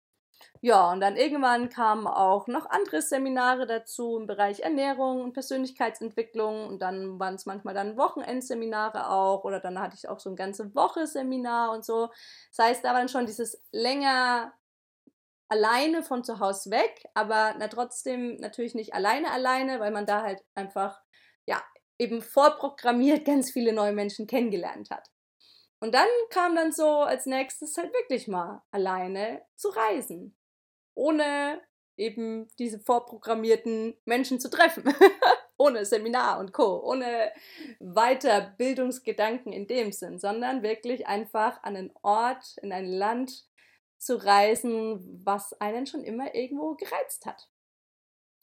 Ja, 0.64 0.92
und 0.92 1.00
dann 1.00 1.16
irgendwann 1.16 1.70
kamen 1.70 2.06
auch 2.06 2.46
noch 2.46 2.70
andere 2.70 3.02
Seminare 3.02 3.66
dazu 3.66 4.16
im 4.16 4.28
Bereich 4.28 4.60
Ernährung 4.60 5.20
und 5.22 5.32
Persönlichkeitsentwicklung. 5.32 6.68
Und 6.68 6.78
dann 6.80 7.18
waren 7.18 7.34
es 7.34 7.46
manchmal 7.46 7.74
dann 7.74 7.96
Wochenendseminare 7.96 9.10
auch. 9.10 9.42
Oder 9.42 9.58
dann 9.58 9.80
hatte 9.80 9.96
ich 9.96 10.08
auch 10.08 10.20
so 10.20 10.30
ein 10.30 10.36
ganze 10.36 10.72
Woche 10.76 11.08
Seminar 11.08 11.72
und 11.72 11.84
so. 11.84 12.10
Das 12.56 12.64
heißt, 12.64 12.84
da 12.84 12.90
war 12.92 13.00
dann 13.00 13.08
schon 13.08 13.26
dieses 13.26 13.60
länger 13.72 14.52
alleine 15.48 16.02
von 16.02 16.24
zu 16.24 16.40
Hause 16.40 16.70
weg, 16.70 17.04
aber 17.14 17.54
na, 17.58 17.68
trotzdem 17.68 18.36
natürlich 18.36 18.74
nicht 18.74 18.94
alleine 18.94 19.30
alleine, 19.32 19.80
weil 19.80 19.90
man 19.92 20.06
da 20.06 20.22
halt 20.22 20.42
einfach, 20.54 21.00
ja, 21.46 21.62
eben 21.98 22.22
vorprogrammiert 22.22 23.24
ganz 23.26 23.50
viele 23.52 23.72
neue 23.72 23.92
Menschen 23.92 24.26
kennengelernt 24.26 24.90
hat. 24.90 25.08
Und 25.80 25.94
dann 25.94 26.08
kam 26.30 26.56
dann 26.56 26.72
so 26.72 26.88
als 27.02 27.26
nächstes 27.26 27.76
halt 27.78 27.92
wirklich 27.94 28.28
mal 28.28 28.62
alleine 28.72 29.42
zu 29.56 29.68
reisen. 29.70 30.36
Ohne 30.94 31.60
eben 31.96 32.48
diese 32.58 32.78
vorprogrammierten 32.80 33.94
Menschen 34.04 34.40
zu 34.40 34.50
treffen. 34.50 34.84
ohne 35.62 35.84
Seminar 35.84 36.40
und 36.40 36.52
Co., 36.52 36.82
ohne 36.82 37.32
Weiterbildungsgedanken 37.78 39.52
in 39.52 39.66
dem 39.66 39.92
Sinn, 39.92 40.18
sondern 40.18 40.62
wirklich 40.62 41.06
einfach 41.06 41.62
an 41.62 41.76
einen 41.76 41.92
Ort, 42.02 42.56
in 42.62 42.72
ein 42.72 42.86
Land 42.86 43.46
zu 43.98 44.16
reisen, 44.16 45.22
was 45.24 45.52
einen 45.60 45.86
schon 45.86 46.02
immer 46.02 46.34
irgendwo 46.34 46.74
gereizt 46.74 47.26
hat. 47.26 47.48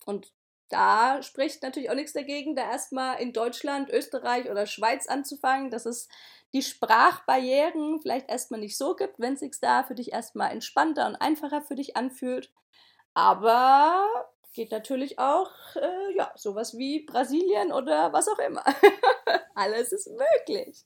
Und 0.06 0.34
da 0.70 1.22
spricht 1.22 1.64
natürlich 1.64 1.90
auch 1.90 1.96
nichts 1.96 2.14
dagegen, 2.14 2.56
da 2.56 2.70
erstmal 2.70 3.20
in 3.20 3.34
Deutschland, 3.34 3.90
Österreich 3.90 4.50
oder 4.50 4.66
Schweiz 4.66 5.08
anzufangen, 5.08 5.72
dass 5.72 5.86
es 5.86 6.08
die 6.54 6.62
Sprachbarrieren 6.62 8.02
vielleicht 8.02 8.30
erstmal 8.30 8.60
nicht 8.60 8.78
so 8.78 8.96
gibt, 8.96 9.20
wenn 9.20 9.34
es 9.34 9.40
sich 9.42 9.60
da 9.60 9.84
für 9.84 9.96
dich 9.96 10.12
erstmal 10.12 10.52
entspannter 10.52 11.08
und 11.08 11.16
einfacher 11.16 11.62
für 11.62 11.76
dich 11.76 11.96
anfühlt. 11.98 12.52
Aber 13.14 14.06
geht 14.54 14.72
natürlich 14.72 15.20
auch, 15.20 15.52
äh, 15.76 16.16
ja, 16.16 16.32
sowas 16.36 16.78
wie 16.78 17.06
Brasilien 17.06 17.72
oder 17.72 18.12
was 18.14 18.28
auch 18.28 18.40
immer. 18.40 18.64
Alles 19.56 19.92
ist 19.92 20.08
möglich. 20.08 20.86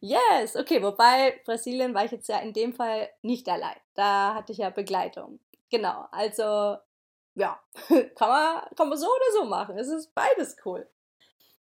Yes, 0.00 0.56
okay, 0.56 0.82
wobei 0.82 1.40
Brasilien 1.44 1.94
war 1.94 2.04
ich 2.04 2.12
jetzt 2.12 2.28
ja 2.28 2.38
in 2.38 2.52
dem 2.52 2.72
Fall 2.72 3.08
nicht 3.22 3.48
allein. 3.48 3.76
Da 3.94 4.34
hatte 4.34 4.52
ich 4.52 4.58
ja 4.58 4.70
Begleitung. 4.70 5.38
Genau, 5.70 6.06
also 6.10 6.76
ja, 7.34 7.60
kann 7.88 8.28
man, 8.28 8.62
kann 8.76 8.88
man 8.88 8.98
so 8.98 9.06
oder 9.06 9.32
so 9.32 9.44
machen. 9.44 9.78
Es 9.78 9.88
ist 9.88 10.14
beides 10.14 10.56
cool. 10.64 10.88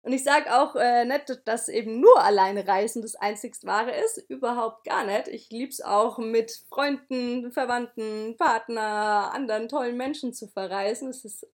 Und 0.06 0.14
ich 0.14 0.24
sage 0.24 0.54
auch 0.56 0.76
äh, 0.76 1.04
nicht, 1.04 1.42
dass 1.46 1.68
eben 1.68 2.00
nur 2.00 2.22
alleine 2.22 2.68
reisen 2.68 3.02
das 3.02 3.16
einzigst 3.16 3.66
Wahre 3.66 3.92
ist. 3.92 4.18
Überhaupt 4.30 4.84
gar 4.84 5.04
nicht. 5.04 5.28
Ich 5.28 5.50
liebe 5.50 5.72
es 5.72 5.82
auch 5.82 6.20
mit 6.20 6.64
Freunden, 6.70 7.52
Verwandten, 7.52 8.38
Partner, 8.38 9.32
anderen 9.34 9.68
tollen 9.68 9.98
Menschen 9.98 10.32
zu 10.32 10.48
verreisen. 10.48 11.10
Es 11.10 11.26
ist 11.26 11.48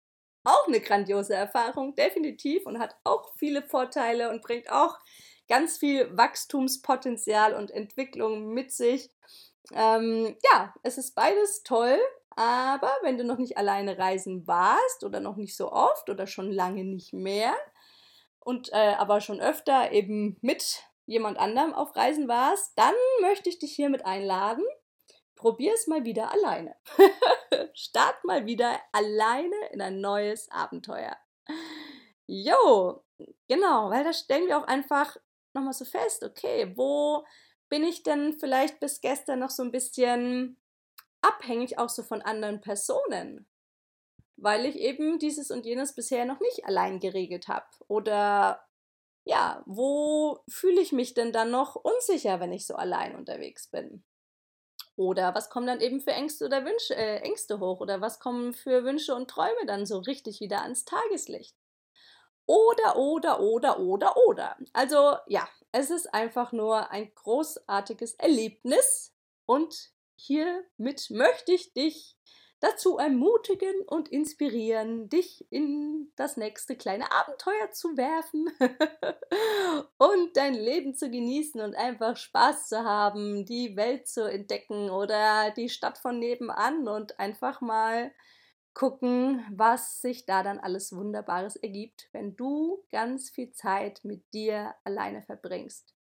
auch 0.44 0.66
eine 0.66 0.80
grandiose 0.80 1.34
Erfahrung, 1.34 1.94
definitiv, 1.94 2.66
und 2.66 2.78
hat 2.78 2.94
auch 3.04 3.32
viele 3.36 3.62
Vorteile 3.62 4.28
und 4.28 4.42
bringt 4.42 4.70
auch 4.70 4.98
ganz 5.48 5.78
viel 5.78 6.14
Wachstumspotenzial 6.14 7.54
und 7.54 7.70
Entwicklung 7.70 8.52
mit 8.52 8.70
sich. 8.70 9.08
Ähm, 9.72 10.36
ja, 10.52 10.74
es 10.82 10.98
ist 10.98 11.14
beides 11.14 11.62
toll, 11.62 11.98
aber 12.36 12.90
wenn 13.02 13.18
du 13.18 13.24
noch 13.24 13.38
nicht 13.38 13.56
alleine 13.56 13.98
reisen 13.98 14.46
warst 14.46 15.04
oder 15.04 15.20
noch 15.20 15.36
nicht 15.36 15.56
so 15.56 15.72
oft 15.72 16.08
oder 16.10 16.26
schon 16.26 16.50
lange 16.50 16.84
nicht 16.84 17.12
mehr, 17.12 17.54
und 18.44 18.72
äh, 18.72 18.94
aber 18.98 19.20
schon 19.20 19.40
öfter 19.40 19.92
eben 19.92 20.36
mit 20.40 20.82
jemand 21.06 21.38
anderem 21.38 21.74
auf 21.74 21.94
Reisen 21.96 22.28
warst, 22.28 22.72
dann 22.76 22.94
möchte 23.20 23.48
ich 23.48 23.58
dich 23.58 23.72
hiermit 23.72 24.04
einladen. 24.04 24.64
Probier 25.36 25.74
es 25.74 25.86
mal 25.86 26.04
wieder 26.04 26.30
alleine. 26.32 26.76
Start 27.74 28.24
mal 28.24 28.46
wieder 28.46 28.80
alleine 28.92 29.56
in 29.72 29.80
ein 29.80 30.00
neues 30.00 30.48
Abenteuer. 30.50 31.16
Jo, 32.26 33.04
genau, 33.48 33.90
weil 33.90 34.04
da 34.04 34.12
stellen 34.12 34.46
wir 34.46 34.58
auch 34.58 34.66
einfach 34.66 35.16
nochmal 35.54 35.72
so 35.72 35.84
fest, 35.84 36.22
okay, 36.22 36.72
wo 36.76 37.24
bin 37.68 37.84
ich 37.84 38.02
denn 38.02 38.38
vielleicht 38.38 38.80
bis 38.80 39.00
gestern 39.00 39.40
noch 39.40 39.50
so 39.50 39.62
ein 39.62 39.72
bisschen 39.72 40.61
abhängig 41.22 41.78
auch 41.78 41.88
so 41.88 42.02
von 42.02 42.22
anderen 42.22 42.60
Personen? 42.60 43.46
weil 44.42 44.66
ich 44.66 44.76
eben 44.76 45.18
dieses 45.18 45.50
und 45.50 45.64
jenes 45.64 45.94
bisher 45.94 46.24
noch 46.24 46.40
nicht 46.40 46.64
allein 46.66 46.98
geregelt 46.98 47.46
habe. 47.46 47.66
Oder 47.86 48.66
ja, 49.24 49.62
wo 49.66 50.40
fühle 50.48 50.80
ich 50.80 50.92
mich 50.92 51.14
denn 51.14 51.32
dann 51.32 51.50
noch 51.52 51.76
unsicher, 51.76 52.40
wenn 52.40 52.52
ich 52.52 52.66
so 52.66 52.74
allein 52.74 53.14
unterwegs 53.14 53.68
bin? 53.68 54.04
Oder 54.96 55.34
was 55.34 55.48
kommen 55.48 55.68
dann 55.68 55.80
eben 55.80 56.00
für 56.00 56.10
Ängste 56.10 56.44
oder 56.44 56.64
Wünsche, 56.64 56.94
äh, 56.96 57.18
Ängste 57.18 57.60
hoch? 57.60 57.80
Oder 57.80 58.00
was 58.00 58.18
kommen 58.18 58.52
für 58.52 58.84
Wünsche 58.84 59.14
und 59.14 59.30
Träume 59.30 59.64
dann 59.66 59.86
so 59.86 59.98
richtig 60.00 60.40
wieder 60.40 60.62
ans 60.62 60.84
Tageslicht? 60.84 61.56
Oder, 62.46 62.96
oder, 62.96 63.40
oder, 63.40 63.78
oder, 63.78 64.16
oder. 64.26 64.56
Also 64.72 65.16
ja, 65.28 65.48
es 65.70 65.90
ist 65.90 66.12
einfach 66.12 66.50
nur 66.50 66.90
ein 66.90 67.14
großartiges 67.14 68.14
Erlebnis 68.14 69.14
und 69.46 69.92
hiermit 70.16 71.10
möchte 71.10 71.52
ich 71.52 71.72
dich 71.72 72.16
dazu 72.62 72.96
ermutigen 72.96 73.74
und 73.88 74.08
inspirieren, 74.08 75.08
dich 75.08 75.44
in 75.50 76.12
das 76.14 76.36
nächste 76.36 76.76
kleine 76.76 77.10
Abenteuer 77.10 77.72
zu 77.72 77.96
werfen 77.96 78.48
und 79.98 80.36
dein 80.36 80.54
Leben 80.54 80.94
zu 80.94 81.10
genießen 81.10 81.60
und 81.60 81.74
einfach 81.74 82.16
Spaß 82.16 82.68
zu 82.68 82.84
haben, 82.84 83.44
die 83.44 83.76
Welt 83.76 84.06
zu 84.06 84.30
entdecken 84.30 84.90
oder 84.90 85.50
die 85.50 85.68
Stadt 85.68 85.98
von 85.98 86.20
nebenan 86.20 86.86
und 86.86 87.18
einfach 87.18 87.60
mal 87.60 88.12
gucken, 88.74 89.44
was 89.50 90.00
sich 90.00 90.24
da 90.24 90.44
dann 90.44 90.60
alles 90.60 90.94
Wunderbares 90.94 91.56
ergibt, 91.56 92.08
wenn 92.12 92.36
du 92.36 92.84
ganz 92.92 93.28
viel 93.28 93.50
Zeit 93.50 94.04
mit 94.04 94.32
dir 94.32 94.72
alleine 94.84 95.22
verbringst. 95.22 95.96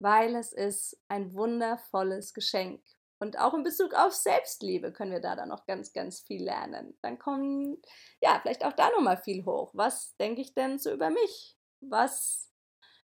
Weil 0.00 0.36
es 0.36 0.52
ist 0.52 1.00
ein 1.08 1.32
wundervolles 1.32 2.34
Geschenk 2.34 2.82
und 3.22 3.38
auch 3.38 3.54
in 3.54 3.62
Bezug 3.62 3.94
auf 3.94 4.12
Selbstliebe 4.12 4.92
können 4.92 5.12
wir 5.12 5.20
da 5.20 5.36
dann 5.36 5.50
noch 5.50 5.64
ganz, 5.64 5.92
ganz 5.92 6.18
viel 6.18 6.42
lernen. 6.42 6.98
Dann 7.02 7.20
kommen, 7.20 7.80
ja, 8.20 8.40
vielleicht 8.42 8.64
auch 8.64 8.72
da 8.72 8.90
nochmal 8.90 9.16
viel 9.16 9.44
hoch. 9.44 9.70
Was 9.74 10.16
denke 10.16 10.40
ich 10.40 10.54
denn 10.54 10.80
so 10.80 10.92
über 10.92 11.08
mich? 11.08 11.56
Was, 11.80 12.52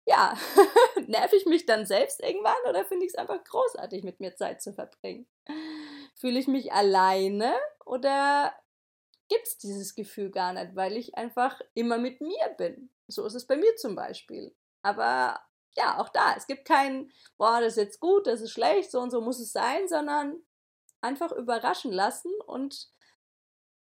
ja, 0.06 0.34
nerv 1.06 1.30
ich 1.34 1.44
mich 1.44 1.66
dann 1.66 1.84
selbst 1.84 2.22
irgendwann 2.22 2.56
oder 2.70 2.86
finde 2.86 3.04
ich 3.04 3.12
es 3.12 3.18
einfach 3.18 3.44
großartig, 3.44 4.02
mit 4.02 4.18
mir 4.18 4.34
Zeit 4.34 4.62
zu 4.62 4.72
verbringen? 4.72 5.28
Fühle 6.14 6.38
ich 6.38 6.48
mich 6.48 6.72
alleine 6.72 7.54
oder 7.84 8.54
gibt 9.28 9.46
es 9.46 9.58
dieses 9.58 9.94
Gefühl 9.94 10.30
gar 10.30 10.54
nicht, 10.54 10.74
weil 10.74 10.96
ich 10.96 11.18
einfach 11.18 11.60
immer 11.74 11.98
mit 11.98 12.22
mir 12.22 12.48
bin? 12.56 12.90
So 13.08 13.26
ist 13.26 13.34
es 13.34 13.46
bei 13.46 13.56
mir 13.56 13.76
zum 13.76 13.94
Beispiel. 13.94 14.56
Aber 14.80 15.38
ja, 15.78 16.00
auch 16.00 16.08
da, 16.08 16.34
es 16.36 16.46
gibt 16.46 16.64
kein, 16.64 17.10
boah, 17.36 17.60
das 17.60 17.76
ist 17.76 17.82
jetzt 17.84 18.00
gut, 18.00 18.26
das 18.26 18.40
ist 18.40 18.50
schlecht, 18.50 18.90
so 18.90 19.00
und 19.00 19.10
so 19.10 19.20
muss 19.20 19.38
es 19.38 19.52
sein, 19.52 19.86
sondern 19.88 20.42
einfach 21.00 21.30
überraschen 21.30 21.92
lassen 21.92 22.32
und 22.46 22.90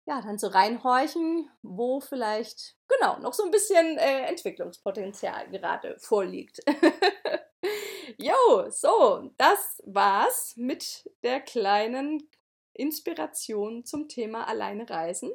ja, 0.05 0.21
dann 0.21 0.37
so 0.37 0.47
reinhorchen, 0.47 1.49
wo 1.61 1.99
vielleicht, 1.99 2.75
genau, 2.87 3.19
noch 3.19 3.33
so 3.33 3.43
ein 3.43 3.51
bisschen 3.51 3.97
äh, 3.97 4.21
Entwicklungspotenzial 4.25 5.49
gerade 5.49 5.97
vorliegt. 5.99 6.59
jo, 8.17 8.69
so, 8.69 9.31
das 9.37 9.81
war's 9.85 10.53
mit 10.55 11.09
der 11.23 11.41
kleinen 11.41 12.29
Inspiration 12.73 13.85
zum 13.85 14.07
Thema 14.07 14.47
Alleine 14.47 14.89
reisen. 14.89 15.31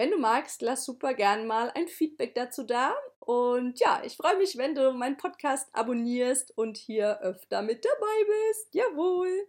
Wenn 0.00 0.12
du 0.12 0.16
magst, 0.16 0.62
lass 0.62 0.86
super 0.86 1.12
gern 1.12 1.46
mal 1.46 1.70
ein 1.74 1.86
Feedback 1.86 2.34
dazu 2.34 2.62
da. 2.62 2.94
Und 3.18 3.78
ja, 3.80 4.00
ich 4.02 4.16
freue 4.16 4.38
mich, 4.38 4.56
wenn 4.56 4.74
du 4.74 4.94
meinen 4.94 5.18
Podcast 5.18 5.68
abonnierst 5.72 6.56
und 6.56 6.78
hier 6.78 7.20
öfter 7.20 7.60
mit 7.60 7.84
dabei 7.84 8.24
bist. 8.26 8.72
Jawohl. 8.72 9.46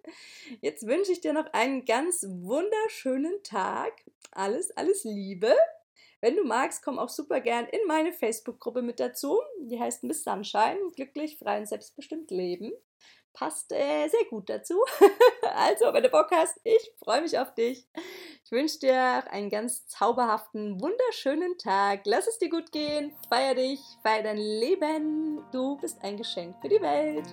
Jetzt 0.59 0.85
wünsche 0.85 1.13
ich 1.13 1.21
dir 1.21 1.31
noch 1.31 1.53
einen 1.53 1.85
ganz 1.85 2.25
wunderschönen 2.27 3.41
Tag. 3.43 3.93
Alles, 4.31 4.75
alles 4.75 5.05
Liebe. 5.05 5.55
Wenn 6.19 6.35
du 6.35 6.43
magst, 6.43 6.83
komm 6.83 6.99
auch 6.99 7.07
super 7.07 7.39
gern 7.39 7.65
in 7.67 7.87
meine 7.87 8.11
Facebook-Gruppe 8.11 8.81
mit 8.81 8.99
dazu. 8.99 9.39
Die 9.61 9.79
heißt 9.79 10.03
Miss 10.03 10.25
Sunshine. 10.25 10.79
Glücklich, 10.97 11.37
frei 11.37 11.59
und 11.59 11.67
selbstbestimmt 11.67 12.29
leben 12.29 12.73
passt 13.33 13.71
äh, 13.71 14.07
sehr 14.07 14.25
gut 14.29 14.49
dazu. 14.49 14.75
also, 15.55 15.93
wenn 15.93 16.03
du 16.03 16.09
Bock 16.09 16.27
hast, 16.31 16.59
ich 16.63 16.91
freue 17.03 17.21
mich 17.21 17.37
auf 17.37 17.53
dich. 17.53 17.85
Ich 18.43 18.51
wünsche 18.51 18.79
dir 18.79 19.31
einen 19.31 19.49
ganz 19.49 19.87
zauberhaften, 19.87 20.81
wunderschönen 20.81 21.57
Tag. 21.57 22.01
Lass 22.05 22.27
es 22.27 22.37
dir 22.37 22.49
gut 22.49 22.71
gehen. 22.71 23.13
Feier 23.29 23.55
dich, 23.55 23.79
feier 24.03 24.23
dein 24.23 24.37
Leben. 24.37 25.43
Du 25.51 25.77
bist 25.77 26.03
ein 26.03 26.17
Geschenk 26.17 26.55
für 26.61 26.69
die 26.69 26.81
Welt. 26.81 27.27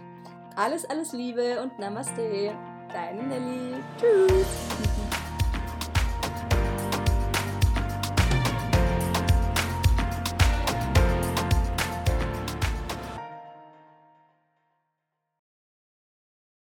Alles, 0.57 0.85
alles 0.85 1.13
Liebe 1.13 1.61
und 1.63 1.79
Namaste. 1.79 2.57
Deine 2.93 3.23
Nelly. 3.23 3.75
Tschüss. 3.99 4.47